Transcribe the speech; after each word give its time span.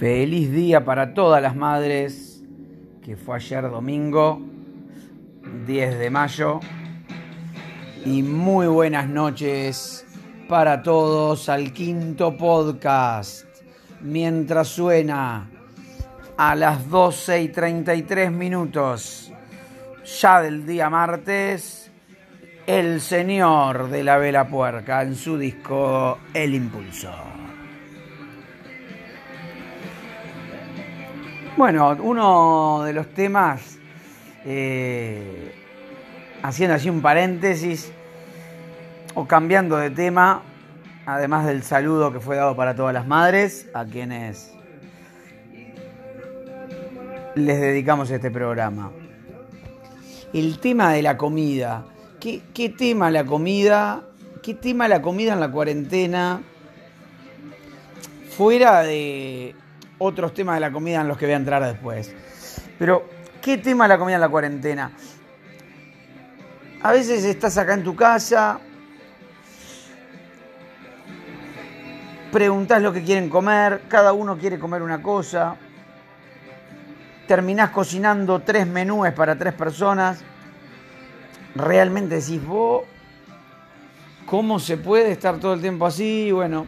Feliz 0.00 0.50
día 0.50 0.82
para 0.82 1.12
todas 1.12 1.42
las 1.42 1.54
madres, 1.54 2.42
que 3.04 3.18
fue 3.18 3.36
ayer 3.36 3.70
domingo, 3.70 4.40
10 5.66 5.98
de 5.98 6.08
mayo. 6.08 6.60
Y 8.06 8.22
muy 8.22 8.66
buenas 8.66 9.10
noches 9.10 10.06
para 10.48 10.82
todos 10.82 11.50
al 11.50 11.74
quinto 11.74 12.34
podcast. 12.34 13.44
Mientras 14.00 14.68
suena 14.68 15.50
a 16.38 16.54
las 16.54 16.88
12 16.88 17.42
y 17.42 17.48
33 17.50 18.32
minutos, 18.32 19.30
ya 20.18 20.40
del 20.40 20.64
día 20.64 20.88
martes, 20.88 21.92
el 22.66 23.02
señor 23.02 23.90
de 23.90 24.02
la 24.02 24.16
vela 24.16 24.48
puerca 24.48 25.02
en 25.02 25.14
su 25.14 25.36
disco 25.36 26.20
El 26.32 26.54
Impulsor. 26.54 27.39
Bueno, 31.56 31.96
uno 32.00 32.84
de 32.84 32.92
los 32.92 33.08
temas, 33.08 33.76
eh, 34.44 35.52
haciendo 36.42 36.76
así 36.76 36.88
un 36.88 37.02
paréntesis, 37.02 37.92
o 39.14 39.26
cambiando 39.26 39.76
de 39.76 39.90
tema, 39.90 40.42
además 41.06 41.46
del 41.46 41.64
saludo 41.64 42.12
que 42.12 42.20
fue 42.20 42.36
dado 42.36 42.54
para 42.54 42.76
todas 42.76 42.94
las 42.94 43.06
madres, 43.06 43.68
a 43.74 43.84
quienes 43.84 44.52
les 47.34 47.60
dedicamos 47.60 48.10
este 48.10 48.30
programa. 48.30 48.92
El 50.32 50.60
tema 50.60 50.92
de 50.92 51.02
la 51.02 51.16
comida. 51.16 51.84
¿Qué, 52.20 52.42
qué 52.54 52.68
tema 52.68 53.10
la 53.10 53.24
comida? 53.24 54.04
¿Qué 54.40 54.54
tema 54.54 54.86
la 54.86 55.02
comida 55.02 55.32
en 55.32 55.40
la 55.40 55.50
cuarentena? 55.50 56.42
Fuera 58.30 58.82
de 58.82 59.56
otros 60.00 60.32
temas 60.32 60.56
de 60.56 60.60
la 60.60 60.72
comida 60.72 61.02
en 61.02 61.08
los 61.08 61.16
que 61.16 61.26
voy 61.26 61.34
a 61.34 61.36
entrar 61.36 61.62
después. 61.62 62.14
Pero, 62.78 63.08
¿qué 63.40 63.58
tema 63.58 63.84
de 63.84 63.90
la 63.90 63.98
comida 63.98 64.16
en 64.16 64.20
la 64.22 64.28
cuarentena? 64.28 64.90
A 66.82 66.92
veces 66.92 67.22
estás 67.24 67.58
acá 67.58 67.74
en 67.74 67.84
tu 67.84 67.94
casa, 67.94 68.58
preguntás 72.32 72.80
lo 72.80 72.92
que 72.92 73.02
quieren 73.02 73.28
comer, 73.28 73.82
cada 73.88 74.14
uno 74.14 74.38
quiere 74.38 74.58
comer 74.58 74.80
una 74.80 75.02
cosa, 75.02 75.56
terminás 77.28 77.68
cocinando 77.68 78.40
tres 78.40 78.66
menúes 78.66 79.12
para 79.12 79.36
tres 79.36 79.52
personas, 79.52 80.24
realmente 81.54 82.14
decís 82.14 82.42
vos, 82.42 82.84
¿cómo 84.24 84.58
se 84.58 84.78
puede 84.78 85.12
estar 85.12 85.38
todo 85.38 85.52
el 85.52 85.60
tiempo 85.60 85.84
así? 85.84 86.32
Bueno, 86.32 86.66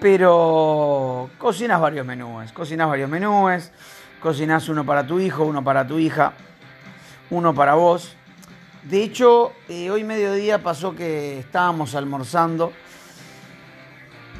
pero 0.00 1.30
cocinas 1.38 1.80
varios 1.80 2.06
menúes, 2.06 2.52
cocinas 2.52 2.88
varios 2.88 3.10
menúes, 3.10 3.70
cocinas 4.20 4.68
uno 4.68 4.84
para 4.84 5.06
tu 5.06 5.20
hijo, 5.20 5.44
uno 5.44 5.62
para 5.62 5.86
tu 5.86 5.98
hija, 5.98 6.32
uno 7.30 7.54
para 7.54 7.74
vos. 7.74 8.16
De 8.82 9.02
hecho, 9.02 9.52
eh, 9.68 9.90
hoy 9.90 10.04
mediodía 10.04 10.62
pasó 10.62 10.94
que 10.94 11.38
estábamos 11.38 11.94
almorzando. 11.94 12.72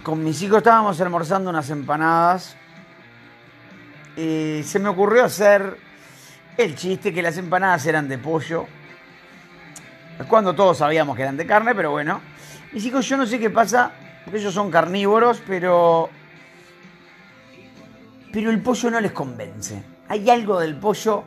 Con 0.03 0.25
mis 0.25 0.41
hijos 0.41 0.59
estábamos 0.59 0.99
almorzando 1.01 1.51
unas 1.51 1.69
empanadas. 1.69 2.57
Eh, 4.17 4.63
se 4.65 4.79
me 4.79 4.89
ocurrió 4.89 5.25
hacer 5.25 5.77
el 6.57 6.75
chiste 6.75 7.13
que 7.13 7.21
las 7.21 7.37
empanadas 7.37 7.85
eran 7.85 8.09
de 8.09 8.17
pollo. 8.17 8.67
Cuando 10.27 10.55
todos 10.55 10.79
sabíamos 10.79 11.17
que 11.17 11.23
eran 11.23 11.37
de 11.37 11.47
carne, 11.47 11.75
pero 11.75 11.91
bueno. 11.91 12.23
Mis 12.73 12.85
hijos, 12.87 13.07
yo 13.07 13.17
no 13.17 13.27
sé 13.27 13.39
qué 13.39 13.51
pasa, 13.51 13.93
porque 14.25 14.39
ellos 14.39 14.55
son 14.55 14.71
carnívoros, 14.71 15.43
pero. 15.47 16.09
Pero 18.33 18.51
el 18.51 18.63
pollo 18.63 18.91
no 18.91 19.01
les 19.01 19.13
convence. 19.13 19.83
Hay 20.09 20.31
algo 20.31 20.61
del 20.61 20.77
pollo 20.77 21.25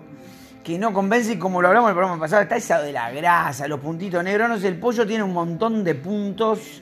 que 0.63 0.79
no 0.79 0.93
convence 0.93 1.33
y 1.33 1.37
como 1.37 1.61
lo 1.61 1.67
hablamos 1.67 1.89
en 1.89 1.91
el 1.91 1.95
programa 1.95 2.19
pasado, 2.19 2.41
está 2.41 2.55
esa 2.55 2.81
de 2.81 2.93
la 2.93 3.11
grasa, 3.11 3.67
los 3.67 3.81
puntitos 3.81 4.23
negros, 4.23 4.47
no 4.47 4.57
sé, 4.57 4.69
el 4.69 4.79
pollo 4.79 5.05
tiene 5.05 5.23
un 5.23 5.33
montón 5.33 5.83
de 5.83 5.95
puntos 5.95 6.81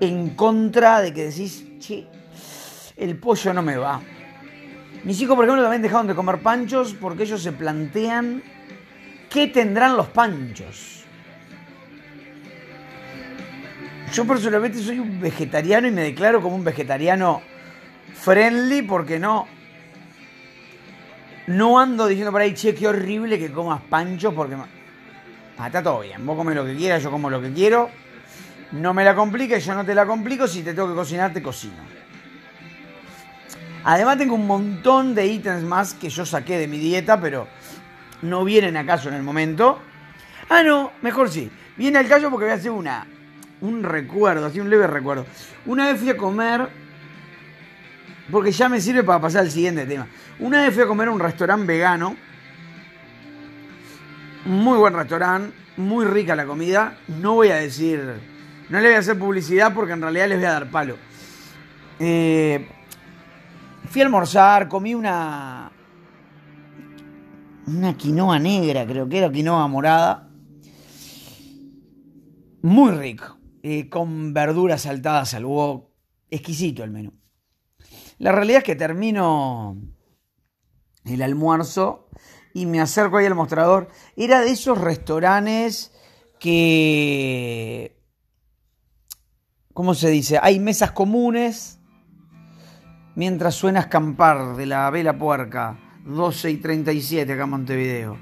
en 0.00 0.30
contra 0.30 1.00
de 1.00 1.14
que 1.14 1.26
decís, 1.26 1.64
che, 1.78 2.08
el 2.96 3.16
pollo 3.16 3.54
no 3.54 3.62
me 3.62 3.76
va. 3.76 4.00
Mis 5.04 5.20
hijos, 5.20 5.36
por 5.36 5.44
ejemplo, 5.44 5.62
también 5.62 5.82
dejaron 5.82 6.06
de 6.06 6.14
comer 6.14 6.40
panchos 6.40 6.94
porque 6.94 7.24
ellos 7.24 7.42
se 7.42 7.52
plantean 7.52 8.42
qué 9.30 9.46
tendrán 9.48 9.96
los 9.96 10.08
panchos. 10.08 10.93
Yo 14.14 14.24
personalmente 14.24 14.78
soy 14.78 15.00
un 15.00 15.20
vegetariano 15.20 15.88
y 15.88 15.90
me 15.90 16.02
declaro 16.02 16.40
como 16.40 16.54
un 16.54 16.62
vegetariano 16.62 17.42
friendly 18.14 18.82
porque 18.82 19.18
no 19.18 19.48
no 21.48 21.80
ando 21.80 22.06
diciendo 22.06 22.30
por 22.30 22.40
ahí, 22.40 22.54
che, 22.54 22.76
qué 22.76 22.86
horrible 22.86 23.40
que 23.40 23.50
comas 23.50 23.80
panchos 23.90 24.32
porque 24.32 24.54
ah, 24.54 25.66
está 25.66 25.82
todo 25.82 26.02
bien, 26.02 26.24
vos 26.24 26.36
comes 26.36 26.54
lo 26.54 26.64
que 26.64 26.76
quieras, 26.76 27.02
yo 27.02 27.10
como 27.10 27.28
lo 27.28 27.42
que 27.42 27.52
quiero. 27.52 27.90
No 28.70 28.94
me 28.94 29.04
la 29.04 29.16
compliques, 29.16 29.66
yo 29.66 29.74
no 29.74 29.84
te 29.84 29.96
la 29.96 30.06
complico, 30.06 30.46
si 30.46 30.62
te 30.62 30.74
tengo 30.74 30.88
que 30.88 30.94
cocinar, 30.94 31.32
te 31.32 31.42
cocino. 31.42 31.82
Además 33.82 34.16
tengo 34.16 34.36
un 34.36 34.46
montón 34.46 35.16
de 35.16 35.26
ítems 35.26 35.64
más 35.64 35.92
que 35.92 36.08
yo 36.08 36.24
saqué 36.24 36.56
de 36.56 36.68
mi 36.68 36.78
dieta, 36.78 37.20
pero 37.20 37.48
no 38.22 38.44
vienen 38.44 38.76
acaso 38.76 39.08
en 39.08 39.16
el 39.16 39.24
momento. 39.24 39.80
Ah, 40.48 40.62
no, 40.62 40.92
mejor 41.02 41.28
sí. 41.28 41.50
Viene 41.76 41.98
al 41.98 42.06
caso 42.06 42.30
porque 42.30 42.44
voy 42.44 42.52
a 42.52 42.56
hacer 42.56 42.70
una, 42.70 43.08
un 43.60 43.82
recuerdo, 43.82 44.46
así 44.46 44.60
un 44.60 44.70
leve 44.70 44.86
recuerdo. 44.86 45.26
Una 45.66 45.86
vez 45.86 46.00
fui 46.00 46.10
a 46.10 46.16
comer, 46.16 46.68
porque 48.30 48.52
ya 48.52 48.68
me 48.68 48.80
sirve 48.80 49.02
para 49.02 49.20
pasar 49.20 49.42
al 49.42 49.50
siguiente 49.50 49.86
tema. 49.86 50.06
Una 50.38 50.62
vez 50.62 50.74
fui 50.74 50.82
a 50.82 50.86
comer 50.86 51.08
a 51.08 51.10
un 51.12 51.20
restaurante 51.20 51.66
vegano, 51.66 52.16
muy 54.44 54.78
buen 54.78 54.94
restaurante, 54.94 55.54
muy 55.76 56.04
rica 56.04 56.36
la 56.36 56.46
comida. 56.46 56.98
No 57.08 57.34
voy 57.34 57.48
a 57.48 57.56
decir, 57.56 58.00
no 58.68 58.80
le 58.80 58.88
voy 58.88 58.96
a 58.96 58.98
hacer 58.98 59.18
publicidad 59.18 59.72
porque 59.74 59.92
en 59.92 60.02
realidad 60.02 60.28
les 60.28 60.38
voy 60.38 60.46
a 60.46 60.52
dar 60.52 60.70
palo. 60.70 60.96
Eh, 61.98 62.68
fui 63.88 64.02
a 64.02 64.04
almorzar, 64.04 64.68
comí 64.68 64.94
una, 64.94 65.70
una 67.66 67.96
quinoa 67.96 68.38
negra, 68.38 68.86
creo 68.86 69.08
que 69.08 69.18
era 69.18 69.30
quinoa 69.30 69.66
morada. 69.68 70.28
Muy 72.62 72.92
rico. 72.92 73.36
Eh, 73.66 73.88
con 73.88 74.34
verduras 74.34 74.82
saltadas 74.82 75.32
al 75.32 75.46
huevo. 75.46 75.90
Exquisito 76.30 76.84
el 76.84 76.90
menú. 76.90 77.14
La 78.18 78.30
realidad 78.30 78.58
es 78.58 78.64
que 78.64 78.76
termino 78.76 79.80
el 81.06 81.22
almuerzo 81.22 82.10
y 82.52 82.66
me 82.66 82.82
acerco 82.82 83.16
ahí 83.16 83.24
al 83.24 83.34
mostrador. 83.34 83.88
Era 84.16 84.42
de 84.42 84.50
esos 84.50 84.78
restaurantes 84.78 85.92
que... 86.38 87.98
¿Cómo 89.72 89.94
se 89.94 90.10
dice? 90.10 90.38
Hay 90.42 90.60
mesas 90.60 90.92
comunes 90.92 91.80
mientras 93.14 93.54
suena 93.54 93.80
escampar 93.80 94.56
de 94.56 94.66
la 94.66 94.90
vela 94.90 95.18
puerca. 95.18 96.02
12 96.04 96.50
y 96.50 96.56
37 96.58 97.32
acá 97.32 97.44
en 97.44 97.48
Montevideo. 97.48 98.18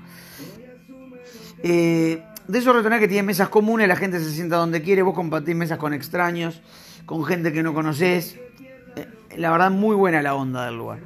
Eh, 1.64 2.24
de 2.48 2.58
esos 2.58 2.74
restaurantes 2.74 3.06
que 3.06 3.08
tienen 3.08 3.26
mesas 3.26 3.48
comunes, 3.48 3.88
la 3.88 3.96
gente 3.96 4.18
se 4.18 4.30
sienta 4.30 4.56
donde 4.56 4.82
quiere, 4.82 5.02
vos 5.02 5.14
compartís 5.14 5.54
mesas 5.54 5.78
con 5.78 5.94
extraños, 5.94 6.60
con 7.06 7.24
gente 7.24 7.52
que 7.52 7.62
no 7.62 7.74
conoces. 7.74 8.38
Eh, 8.96 9.08
la 9.36 9.50
verdad, 9.50 9.70
muy 9.70 9.96
buena 9.96 10.22
la 10.22 10.34
onda 10.34 10.66
del 10.66 10.76
lugar. 10.76 11.00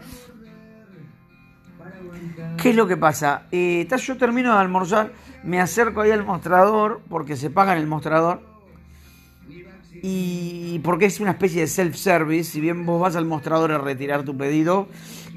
¿Qué 2.61 2.71
es 2.71 2.77
lo 2.77 2.87
que 2.87 2.97
pasa? 2.97 3.47
Eh, 3.53 3.87
yo 3.99 4.17
termino 4.17 4.53
de 4.55 4.61
almorzar, 4.61 5.13
me 5.45 5.61
acerco 5.61 6.01
ahí 6.01 6.11
al 6.11 6.25
mostrador, 6.25 7.01
porque 7.09 7.37
se 7.37 7.51
paga 7.51 7.73
en 7.73 7.79
el 7.79 7.87
mostrador, 7.87 8.41
y 10.03 10.79
porque 10.81 11.07
es 11.07 11.21
una 11.21 11.33
especie 11.33 11.63
de 11.63 11.67
self-service, 11.67 12.51
si 12.51 12.61
bien 12.61 12.85
vos 12.87 13.01
vas 13.01 13.17
al 13.17 13.25
mostrador 13.25 13.73
a 13.73 13.79
retirar 13.79 14.25
tu 14.25 14.37
pedido, 14.37 14.89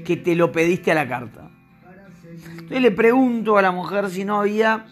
que 0.04 0.16
te 0.16 0.34
lo 0.34 0.52
pediste 0.52 0.92
a 0.92 0.94
la 0.94 1.08
carta. 1.08 1.50
Entonces 2.52 2.82
le 2.82 2.90
pregunto 2.90 3.58
a 3.58 3.62
la 3.62 3.72
mujer 3.72 4.10
si 4.10 4.24
no 4.24 4.40
había 4.40 4.86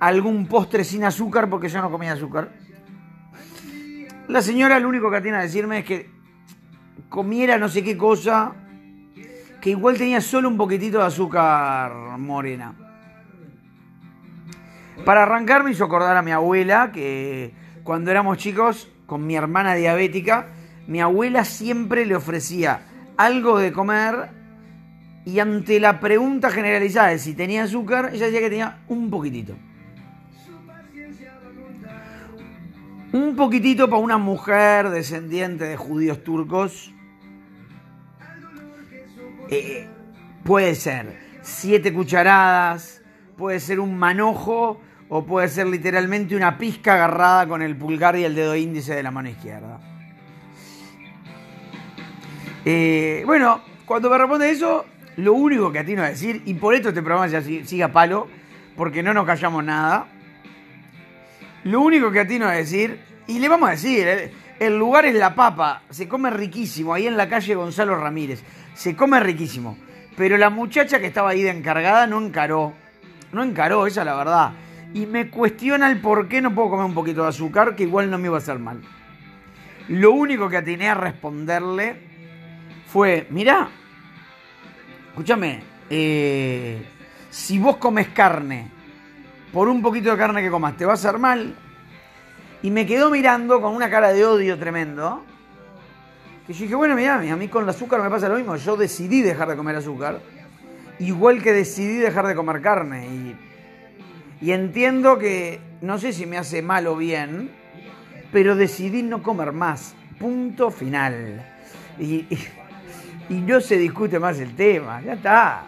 algún 0.00 0.46
postre 0.46 0.84
sin 0.84 1.04
azúcar, 1.04 1.48
porque 1.48 1.68
yo 1.68 1.80
no 1.80 1.90
comía 1.90 2.12
azúcar. 2.12 2.52
La 4.28 4.42
señora 4.42 4.80
lo 4.80 4.88
único 4.88 5.10
que 5.10 5.20
tiene 5.20 5.38
a 5.38 5.42
decirme 5.42 5.78
es 5.80 5.84
que 5.84 6.10
comiera 7.08 7.58
no 7.58 7.68
sé 7.68 7.82
qué 7.82 7.96
cosa, 7.96 8.52
que 9.60 9.70
igual 9.70 9.96
tenía 9.96 10.20
solo 10.20 10.48
un 10.48 10.56
poquitito 10.56 10.98
de 10.98 11.04
azúcar 11.04 11.92
morena. 12.18 12.74
Para 15.04 15.22
arrancar 15.22 15.62
me 15.62 15.70
hizo 15.70 15.84
acordar 15.84 16.16
a 16.16 16.22
mi 16.22 16.32
abuela 16.32 16.90
que 16.92 17.52
cuando 17.84 18.10
éramos 18.10 18.38
chicos, 18.38 18.88
con 19.06 19.26
mi 19.26 19.36
hermana 19.36 19.74
diabética, 19.74 20.48
mi 20.88 21.00
abuela 21.00 21.44
siempre 21.44 22.06
le 22.06 22.16
ofrecía 22.16 22.80
algo 23.16 23.58
de 23.58 23.72
comer 23.72 24.30
y 25.24 25.38
ante 25.38 25.80
la 25.80 26.00
pregunta 26.00 26.50
generalizada 26.50 27.08
de 27.08 27.18
si 27.18 27.34
tenía 27.34 27.64
azúcar, 27.64 28.10
ella 28.12 28.26
decía 28.26 28.40
que 28.40 28.50
tenía 28.50 28.78
un 28.88 29.10
poquitito. 29.10 29.54
Un 33.16 33.34
poquitito 33.34 33.88
para 33.88 34.02
una 34.02 34.18
mujer 34.18 34.90
descendiente 34.90 35.64
de 35.64 35.78
judíos 35.78 36.22
turcos 36.22 36.92
eh, 39.48 39.88
puede 40.44 40.74
ser 40.74 41.16
7 41.40 41.94
cucharadas, 41.94 43.00
puede 43.38 43.58
ser 43.58 43.80
un 43.80 43.96
manojo 43.96 44.82
o 45.08 45.24
puede 45.24 45.48
ser 45.48 45.66
literalmente 45.66 46.36
una 46.36 46.58
pizca 46.58 46.92
agarrada 46.92 47.48
con 47.48 47.62
el 47.62 47.74
pulgar 47.74 48.18
y 48.18 48.24
el 48.24 48.34
dedo 48.34 48.54
índice 48.54 48.94
de 48.94 49.02
la 49.02 49.10
mano 49.10 49.30
izquierda. 49.30 49.80
Eh, 52.66 53.22
bueno, 53.24 53.62
cuando 53.86 54.10
me 54.10 54.18
responde 54.18 54.50
eso, 54.50 54.84
lo 55.16 55.32
único 55.32 55.72
que 55.72 55.78
atino 55.78 56.02
a 56.02 56.10
decir, 56.10 56.42
y 56.44 56.52
por 56.52 56.74
esto 56.74 56.90
este 56.90 57.00
programa 57.00 57.28
ya 57.28 57.40
sigue 57.40 57.82
a 57.82 57.90
palo, 57.90 58.28
porque 58.76 59.02
no 59.02 59.14
nos 59.14 59.24
callamos 59.24 59.64
nada, 59.64 60.06
lo 61.66 61.80
único 61.80 62.10
que 62.10 62.20
atino 62.20 62.46
a 62.46 62.52
decir, 62.52 62.98
y 63.26 63.38
le 63.38 63.48
vamos 63.48 63.68
a 63.68 63.72
decir, 63.72 64.06
el, 64.06 64.30
el 64.58 64.78
lugar 64.78 65.04
es 65.04 65.14
La 65.14 65.34
Papa, 65.34 65.82
se 65.90 66.08
come 66.08 66.30
riquísimo, 66.30 66.94
ahí 66.94 67.06
en 67.06 67.16
la 67.16 67.28
calle 67.28 67.54
Gonzalo 67.54 67.96
Ramírez, 67.96 68.42
se 68.74 68.96
come 68.96 69.20
riquísimo, 69.20 69.78
pero 70.16 70.36
la 70.36 70.50
muchacha 70.50 70.98
que 70.98 71.06
estaba 71.06 71.30
ahí 71.30 71.42
de 71.42 71.50
encargada 71.50 72.06
no 72.06 72.20
encaró, 72.20 72.72
no 73.32 73.42
encaró, 73.42 73.86
esa 73.86 74.00
es 74.00 74.06
la 74.06 74.16
verdad 74.16 74.52
y 74.96 75.04
me 75.04 75.28
cuestiona 75.28 75.90
el 75.90 76.00
por 76.00 76.26
qué 76.26 76.40
no 76.40 76.54
puedo 76.54 76.70
comer 76.70 76.86
un 76.86 76.94
poquito 76.94 77.22
de 77.22 77.28
azúcar, 77.28 77.76
que 77.76 77.82
igual 77.82 78.10
no 78.10 78.16
me 78.16 78.28
iba 78.28 78.36
a 78.36 78.38
hacer 78.38 78.58
mal. 78.58 78.80
Lo 79.88 80.12
único 80.12 80.48
que 80.48 80.56
atiné 80.56 80.88
a 80.88 80.94
responderle 80.94 81.96
fue, 82.86 83.26
mirá, 83.28 83.68
escúchame, 85.08 85.60
eh, 85.90 86.82
si 87.28 87.58
vos 87.58 87.76
comes 87.76 88.08
carne, 88.08 88.70
por 89.52 89.68
un 89.68 89.82
poquito 89.82 90.10
de 90.10 90.16
carne 90.16 90.42
que 90.42 90.50
comas, 90.50 90.76
te 90.76 90.84
va 90.84 90.92
a 90.92 90.94
hacer 90.94 91.18
mal. 91.18 91.54
Y 92.62 92.70
me 92.70 92.86
quedó 92.86 93.10
mirando 93.10 93.60
con 93.60 93.74
una 93.74 93.88
cara 93.90 94.12
de 94.12 94.24
odio 94.24 94.58
tremendo. 94.58 95.24
Que 96.46 96.52
yo 96.52 96.62
dije, 96.62 96.74
bueno, 96.74 96.94
mirá, 96.94 97.16
a 97.16 97.36
mí 97.36 97.48
con 97.48 97.64
el 97.64 97.68
azúcar 97.68 98.02
me 98.02 98.10
pasa 98.10 98.28
lo 98.28 98.36
mismo. 98.36 98.56
Yo 98.56 98.76
decidí 98.76 99.22
dejar 99.22 99.48
de 99.48 99.56
comer 99.56 99.76
azúcar. 99.76 100.20
Igual 100.98 101.42
que 101.42 101.52
decidí 101.52 101.96
dejar 101.96 102.26
de 102.26 102.34
comer 102.34 102.60
carne. 102.60 103.36
Y 104.40 104.52
entiendo 104.52 105.18
que, 105.18 105.60
no 105.80 105.98
sé 105.98 106.12
si 106.12 106.26
me 106.26 106.38
hace 106.38 106.62
mal 106.62 106.86
o 106.86 106.96
bien, 106.96 107.50
pero 108.32 108.56
decidí 108.56 109.02
no 109.02 109.22
comer 109.22 109.52
más. 109.52 109.94
Punto 110.18 110.70
final. 110.70 111.44
Y, 111.98 112.26
no 113.28 113.60
se 113.60 113.76
discute 113.76 114.18
más 114.18 114.38
el 114.38 114.54
tema, 114.54 115.00
ya 115.02 115.14
está. 115.14 115.64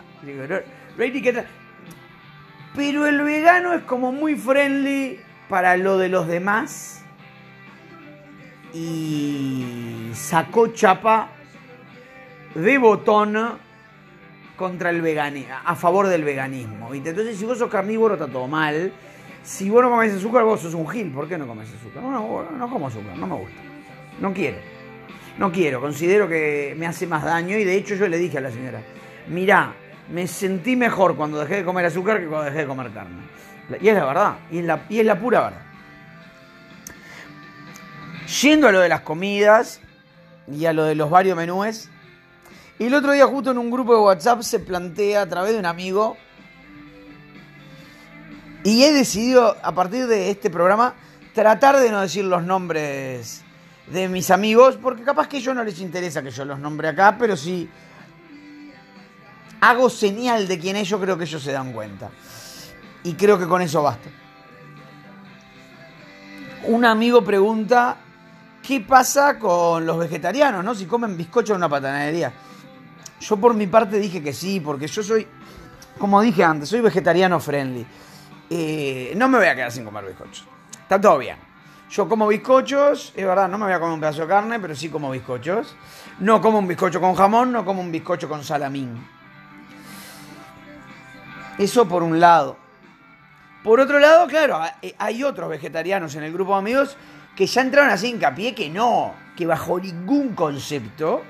Pero 2.75 3.07
el 3.07 3.23
vegano 3.23 3.73
es 3.75 3.83
como 3.83 4.13
muy 4.13 4.37
friendly 4.37 5.21
para 5.49 5.77
lo 5.77 5.99
de 5.99 6.09
los 6.09 6.27
demás 6.27 7.03
y 8.73 10.11
sacó 10.15 10.69
chapa 10.69 11.31
de 12.55 12.79
botón 12.79 13.59
contra 14.57 14.91
el 14.91 15.01
veganismo, 15.01 15.55
a 15.65 15.75
favor 15.75 16.09
del 16.09 16.25
veganismo. 16.25 16.93
Entonces, 16.93 17.37
si 17.37 17.45
vos 17.45 17.59
sos 17.59 17.71
carnívoro, 17.71 18.15
está 18.15 18.27
todo 18.27 18.47
mal. 18.47 18.93
Si 19.43 19.71
vos 19.71 19.83
no 19.83 19.91
comes 19.91 20.13
azúcar, 20.13 20.45
vos 20.45 20.61
sos 20.61 20.75
un 20.75 20.89
gil. 20.89 21.11
¿Por 21.13 21.29
qué 21.29 21.39
no 21.39 21.47
comes 21.47 21.69
azúcar? 21.73 22.03
No, 22.03 22.11
no, 22.11 22.51
no 22.51 22.71
como 22.71 22.89
azúcar, 22.89 23.17
no 23.17 23.27
me 23.27 23.37
gusta. 23.37 23.61
No 24.21 24.33
quiero. 24.33 24.59
No 25.39 25.53
quiero, 25.53 25.81
considero 25.81 26.29
que 26.29 26.75
me 26.77 26.85
hace 26.85 27.07
más 27.07 27.23
daño 27.23 27.57
y 27.57 27.63
de 27.63 27.77
hecho 27.77 27.95
yo 27.95 28.09
le 28.09 28.19
dije 28.19 28.39
a 28.39 28.41
la 28.41 28.51
señora, 28.51 28.81
mirá, 29.29 29.73
me 30.11 30.27
sentí 30.27 30.77
mejor 30.77 31.17
cuando 31.17 31.39
dejé 31.39 31.57
de 31.57 31.65
comer 31.65 31.87
azúcar 31.87 32.21
que 32.21 32.27
cuando 32.27 32.47
dejé 32.47 32.59
de 32.59 32.67
comer 32.67 32.93
carne. 32.93 33.29
Y 33.81 33.89
es 33.89 33.95
la 33.95 34.05
verdad, 34.05 34.37
y 34.51 34.59
es 34.59 35.07
la, 35.07 35.19
pura 35.19 35.43
verdad. 35.43 35.63
Yendo 38.43 38.69
a 38.69 38.73
lo 38.73 38.81
de 38.81 38.89
las 38.89 39.03
comidas 39.03 39.81
y 40.51 40.65
a 40.65 40.73
lo 40.73 40.85
de 40.85 40.95
los 40.95 41.11
varios 41.11 41.37
menúes, 41.37 41.91
y 42.79 42.87
el 42.87 42.95
otro 42.95 43.13
día 43.13 43.27
justo 43.27 43.51
en 43.51 43.59
un 43.59 43.71
grupo 43.71 43.95
de 43.95 44.01
WhatsApp 44.01 44.41
se 44.43 44.61
plantea 44.61 45.23
a 45.23 45.27
través 45.27 45.53
de 45.53 45.59
un 45.59 45.67
amigo 45.67 46.17
y 48.63 48.85
he 48.85 48.93
decidido 48.93 49.57
a 49.63 49.73
partir 49.73 50.07
de 50.07 50.31
este 50.31 50.49
programa 50.49 50.95
tratar 51.35 51.79
de 51.79 51.91
no 51.91 52.01
decir 52.01 52.25
los 52.25 52.45
nombres 52.45 53.43
de 53.89 54.09
mis 54.09 54.31
amigos 54.31 54.79
porque 54.81 55.03
capaz 55.03 55.27
que 55.27 55.39
ellos 55.39 55.55
no 55.55 55.65
les 55.65 55.81
interesa 55.81 56.23
que 56.23 56.31
yo 56.31 56.45
los 56.45 56.59
nombre 56.59 56.89
acá, 56.89 57.17
pero 57.19 57.37
si 57.37 57.69
hago 59.61 59.91
señal 59.91 60.47
de 60.49 60.59
quién 60.59 60.77
es, 60.77 60.89
yo 60.89 61.01
creo 61.01 61.17
que 61.17 61.25
ellos 61.25 61.43
se 61.43 61.53
dan 61.53 61.73
cuenta. 61.73 62.11
Y 63.05 63.15
creo 63.15 63.39
que 63.39 63.47
con 63.47 63.63
eso 63.63 63.83
basta. 63.83 64.09
Un 66.65 66.85
amigo 66.85 67.23
pregunta, 67.23 67.97
¿qué 68.63 68.81
pasa 68.81 69.39
con 69.39 69.87
los 69.87 69.99
vegetarianos, 69.99 70.65
no? 70.65 70.75
Si 70.75 70.87
comen 70.87 71.17
bizcocho 71.17 71.53
en 71.53 71.59
una 71.59 71.69
patanería. 71.69 72.33
Yo 73.21 73.37
por 73.37 73.55
mi 73.55 73.67
parte 73.67 73.99
dije 73.99 74.23
que 74.23 74.33
sí, 74.33 74.61
porque 74.61 74.87
yo 74.87 75.03
soy, 75.03 75.27
como 75.99 76.21
dije 76.21 76.45
antes, 76.45 76.69
soy 76.69 76.81
vegetariano 76.81 77.41
friendly. 77.41 77.87
Eh, 78.51 79.13
no 79.17 79.29
me 79.29 79.39
voy 79.39 79.47
a 79.47 79.55
quedar 79.55 79.73
sin 79.73 79.85
comer 79.85 80.05
bizcochos. 80.05 80.47
Está 80.83 81.01
todo 81.01 81.19
bien. 81.19 81.37
Yo 81.91 82.09
como 82.09 82.29
bizcochos, 82.29 83.13
es 83.17 83.25
verdad, 83.25 83.49
no 83.49 83.57
me 83.57 83.65
voy 83.65 83.73
a 83.73 83.81
comer 83.81 83.95
un 83.95 84.01
pedazo 84.01 84.23
de 84.23 84.29
carne, 84.29 84.61
pero 84.61 84.75
sí 84.75 84.91
como 84.91 85.11
bizcochos. 85.11 85.75
No 86.21 86.41
como 86.41 86.59
un 86.59 86.69
bizcocho 86.69 87.01
con 87.01 87.15
jamón, 87.15 87.53
no 87.53 87.65
como 87.65 87.81
un 87.81 87.91
bizcocho 87.91 88.29
con 88.29 88.45
salamín. 88.45 89.18
Eso 91.59 91.87
por 91.89 92.03
un 92.03 92.21
lado. 92.21 92.57
Por 93.63 93.81
otro 93.81 93.99
lado, 93.99 94.27
claro, 94.27 94.61
eh, 94.81 94.95
hay 94.99 95.25
otros 95.25 95.51
vegetarianos 95.51 96.15
en 96.15 96.23
el 96.23 96.33
grupo 96.33 96.53
de 96.53 96.59
amigos 96.59 96.97
que 97.37 97.47
ya 97.47 97.61
entraron 97.61 97.91
así 97.91 98.09
hincapié 98.09 98.55
que 98.55 98.71
no, 98.71 99.15
que 99.37 99.47
bajo 99.47 99.79
ningún 99.79 100.35
concepto 100.35 101.23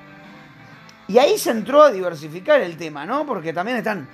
y 1.08 1.16
ahí 1.16 1.38
se 1.38 1.50
entró 1.50 1.82
a 1.82 1.90
diversificar 1.90 2.60
el 2.60 2.76
tema, 2.76 3.06
¿no? 3.06 3.24
Porque 3.24 3.54
también 3.54 3.78
están, 3.78 4.06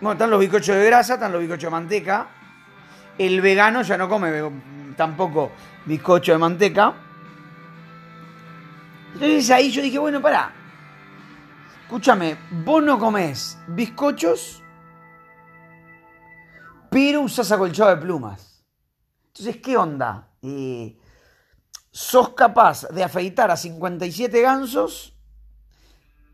bueno, 0.00 0.12
están 0.12 0.30
los 0.30 0.40
bizcochos 0.40 0.76
de 0.76 0.86
grasa, 0.86 1.14
están 1.14 1.30
los 1.30 1.42
bizcochos 1.42 1.64
de 1.64 1.70
manteca. 1.70 2.26
El 3.18 3.42
vegano 3.42 3.82
ya 3.82 3.98
no 3.98 4.08
come 4.08 4.32
tampoco 4.96 5.52
bizcocho 5.84 6.32
de 6.32 6.38
manteca. 6.38 6.94
Entonces 9.12 9.50
ahí 9.50 9.70
yo 9.70 9.82
dije, 9.82 9.98
bueno, 9.98 10.22
pará. 10.22 10.52
Escúchame, 11.82 12.36
vos 12.64 12.82
no 12.82 12.98
comés 12.98 13.58
bizcochos, 13.68 14.62
pero 16.90 17.22
usás 17.22 17.50
acolchado 17.52 17.90
de 17.90 17.96
plumas. 17.96 18.64
Entonces, 19.28 19.56
¿qué 19.58 19.76
onda? 19.76 20.28
¿Sos 21.90 22.30
capaz 22.30 22.88
de 22.88 23.04
afeitar 23.04 23.50
a 23.50 23.56
57 23.56 24.40
gansos 24.40 25.18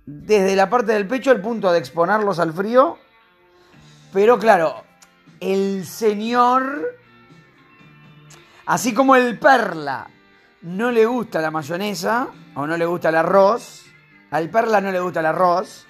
desde 0.06 0.54
la 0.54 0.68
parte 0.68 0.92
del 0.92 1.06
pecho 1.06 1.30
al 1.30 1.40
punto 1.40 1.72
de 1.72 1.78
exponerlos 1.78 2.38
al 2.38 2.52
frío. 2.52 2.98
Pero 4.12 4.38
claro, 4.38 4.84
el 5.40 5.84
señor, 5.86 6.98
así 8.66 8.94
como 8.94 9.16
el 9.16 9.38
perla, 9.38 10.08
no 10.62 10.90
le 10.90 11.04
gusta 11.06 11.40
la 11.40 11.50
mayonesa 11.50 12.28
o 12.54 12.66
no 12.66 12.76
le 12.76 12.86
gusta 12.86 13.08
el 13.08 13.16
arroz, 13.16 13.82
al 14.30 14.50
perla 14.50 14.80
no 14.80 14.92
le 14.92 15.00
gusta 15.00 15.20
el 15.20 15.26
arroz. 15.26 15.86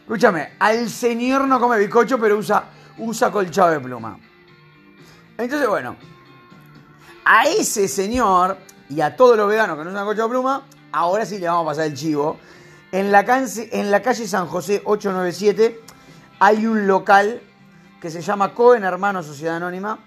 Escúchame, 0.00 0.54
al 0.58 0.88
señor 0.88 1.46
no 1.46 1.60
come 1.60 1.78
bizcocho, 1.78 2.18
pero 2.18 2.36
usa, 2.36 2.64
usa 2.98 3.30
colchado 3.30 3.70
de 3.70 3.80
pluma. 3.80 4.18
Entonces, 5.38 5.68
bueno, 5.68 5.96
a 7.24 7.44
ese 7.48 7.88
señor 7.88 8.58
y 8.88 9.00
a 9.00 9.16
todos 9.16 9.36
los 9.36 9.48
veganos 9.48 9.78
que 9.78 9.84
no 9.84 9.90
usan 9.90 10.04
colchado 10.04 10.28
de 10.28 10.32
pluma, 10.32 10.62
ahora 10.92 11.24
sí 11.26 11.38
le 11.38 11.46
vamos 11.46 11.64
a 11.64 11.70
pasar 11.70 11.86
el 11.86 11.94
chivo 11.94 12.38
en 12.92 13.10
la, 13.10 13.24
calle 13.24 14.28
San 14.28 14.46
José 14.46 14.82
897 14.84 15.80
hay 16.40 16.66
un 16.66 16.86
local 16.86 17.40
que 18.02 18.10
se 18.10 18.20
llama 18.20 18.52
Cohen 18.52 18.84
Hermano 18.84 19.22
Sociedad 19.22 19.56
Anónima 19.56 19.98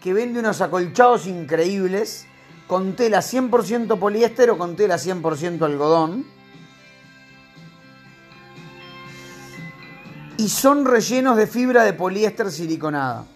que 0.00 0.14
vende 0.14 0.40
unos 0.40 0.62
acolchados 0.62 1.26
increíbles 1.26 2.26
con 2.66 2.96
tela 2.96 3.18
100% 3.18 3.98
poliéster 3.98 4.48
o 4.48 4.56
con 4.56 4.76
tela 4.76 4.96
100% 4.96 5.62
algodón. 5.62 6.24
Y 10.42 10.48
son 10.48 10.84
rellenos 10.84 11.36
de 11.36 11.46
fibra 11.46 11.84
de 11.84 11.92
poliéster 11.92 12.50
siliconada. 12.50 13.26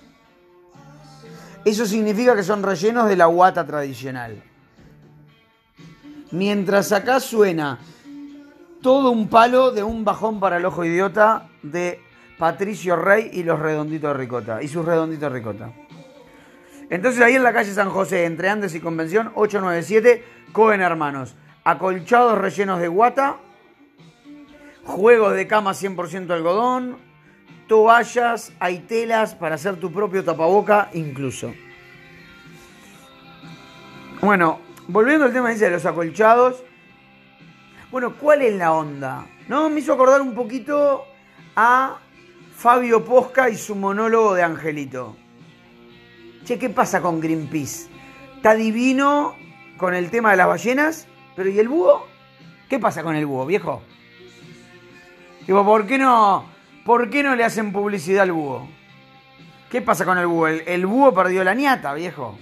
Eso 1.65 1.87
significa 1.87 2.35
que 2.35 2.43
son 2.43 2.65
rellenos 2.65 3.09
de 3.09 3.15
la 3.15 3.27
guata 3.27 3.65
tradicional. 3.65 4.43
Mientras 6.33 6.91
acá 6.91 7.21
suena 7.21 7.79
todo 8.83 9.13
un 9.13 9.29
palo 9.29 9.71
de 9.71 9.85
un 9.85 10.05
bajón 10.05 10.41
para 10.41 10.57
el 10.57 10.65
ojo 10.65 10.85
idiota 10.85 11.49
de 11.63 12.01
Patricio 12.41 12.97
Rey 12.97 13.31
y 13.33 13.45
los 13.45 13.61
redonditos 13.61 14.11
de 14.11 14.15
ricota. 14.15 14.61
Y 14.61 14.67
sus 14.67 14.85
redonditos 14.85 15.31
de 15.33 15.39
ricota. 15.39 15.73
Entonces 16.91 17.23
ahí 17.23 17.37
en 17.37 17.45
la 17.45 17.53
calle 17.53 17.73
San 17.73 17.91
José, 17.91 18.25
entre 18.25 18.49
Andes 18.49 18.75
y 18.75 18.81
Convención, 18.81 19.31
897, 19.37 20.25
Cohen 20.51 20.81
Hermanos. 20.81 21.37
Acolchados 21.63 22.37
rellenos 22.37 22.81
de 22.81 22.89
guata, 22.89 23.37
juegos 24.87 25.35
de 25.35 25.47
cama 25.47 25.73
100% 25.73 26.31
algodón, 26.31 26.97
toallas, 27.67 28.53
hay 28.61 28.79
telas 28.81 29.35
para 29.35 29.57
hacer 29.57 29.77
tu 29.77 29.93
propio 29.93 30.25
tapaboca 30.25 30.89
incluso. 30.95 31.53
Bueno, 34.23 34.61
volviendo 34.89 35.27
al 35.27 35.33
tema 35.33 35.53
de 35.53 35.71
los 35.71 35.85
acolchados, 35.85 36.63
Bueno, 37.91 38.15
¿cuál 38.19 38.43
es 38.43 38.55
la 38.55 38.73
onda? 38.73 39.27
¿No? 39.49 39.71
Me 39.71 39.81
hizo 39.81 39.93
acordar 39.93 40.21
un 40.21 40.35
poquito 40.35 41.05
a 41.55 41.99
Fabio 42.55 43.05
Posca 43.05 43.49
y 43.49 43.57
su 43.57 43.77
monólogo 43.77 44.35
de 44.35 44.43
Angelito. 44.43 45.17
Che, 46.45 46.59
¿qué 46.59 46.69
pasa 46.69 47.01
con 47.01 47.21
Greenpeace? 47.21 47.89
Está 48.37 48.55
divino 48.55 49.37
con 49.77 49.95
el 49.95 50.11
tema 50.11 50.33
de 50.33 50.37
las 50.37 50.49
ballenas, 50.49 51.07
pero 51.37 51.49
¿y 51.49 51.59
el 51.59 51.69
búho? 51.69 52.07
¿Qué 52.69 52.79
pasa 52.79 53.03
con 53.03 53.15
el 53.15 53.27
búho, 53.27 53.47
viejo? 53.47 53.83
Digo, 55.47 55.65
¿por 55.65 55.87
qué 55.87 55.97
no, 55.97 56.45
por 56.85 57.09
qué 57.09 57.23
no 57.23 57.37
le 57.37 57.45
hacen 57.45 57.73
publicidad 57.73 58.25
al 58.25 58.33
búho? 58.33 58.69
¿Qué 59.71 59.81
pasa 59.81 60.05
con 60.05 60.19
el 60.19 60.27
búho? 60.27 60.49
El, 60.49 60.87
búho 60.87 61.15
perdió 61.15 61.45
la 61.45 61.55
ñata, 61.55 61.95
viejo. 61.95 62.37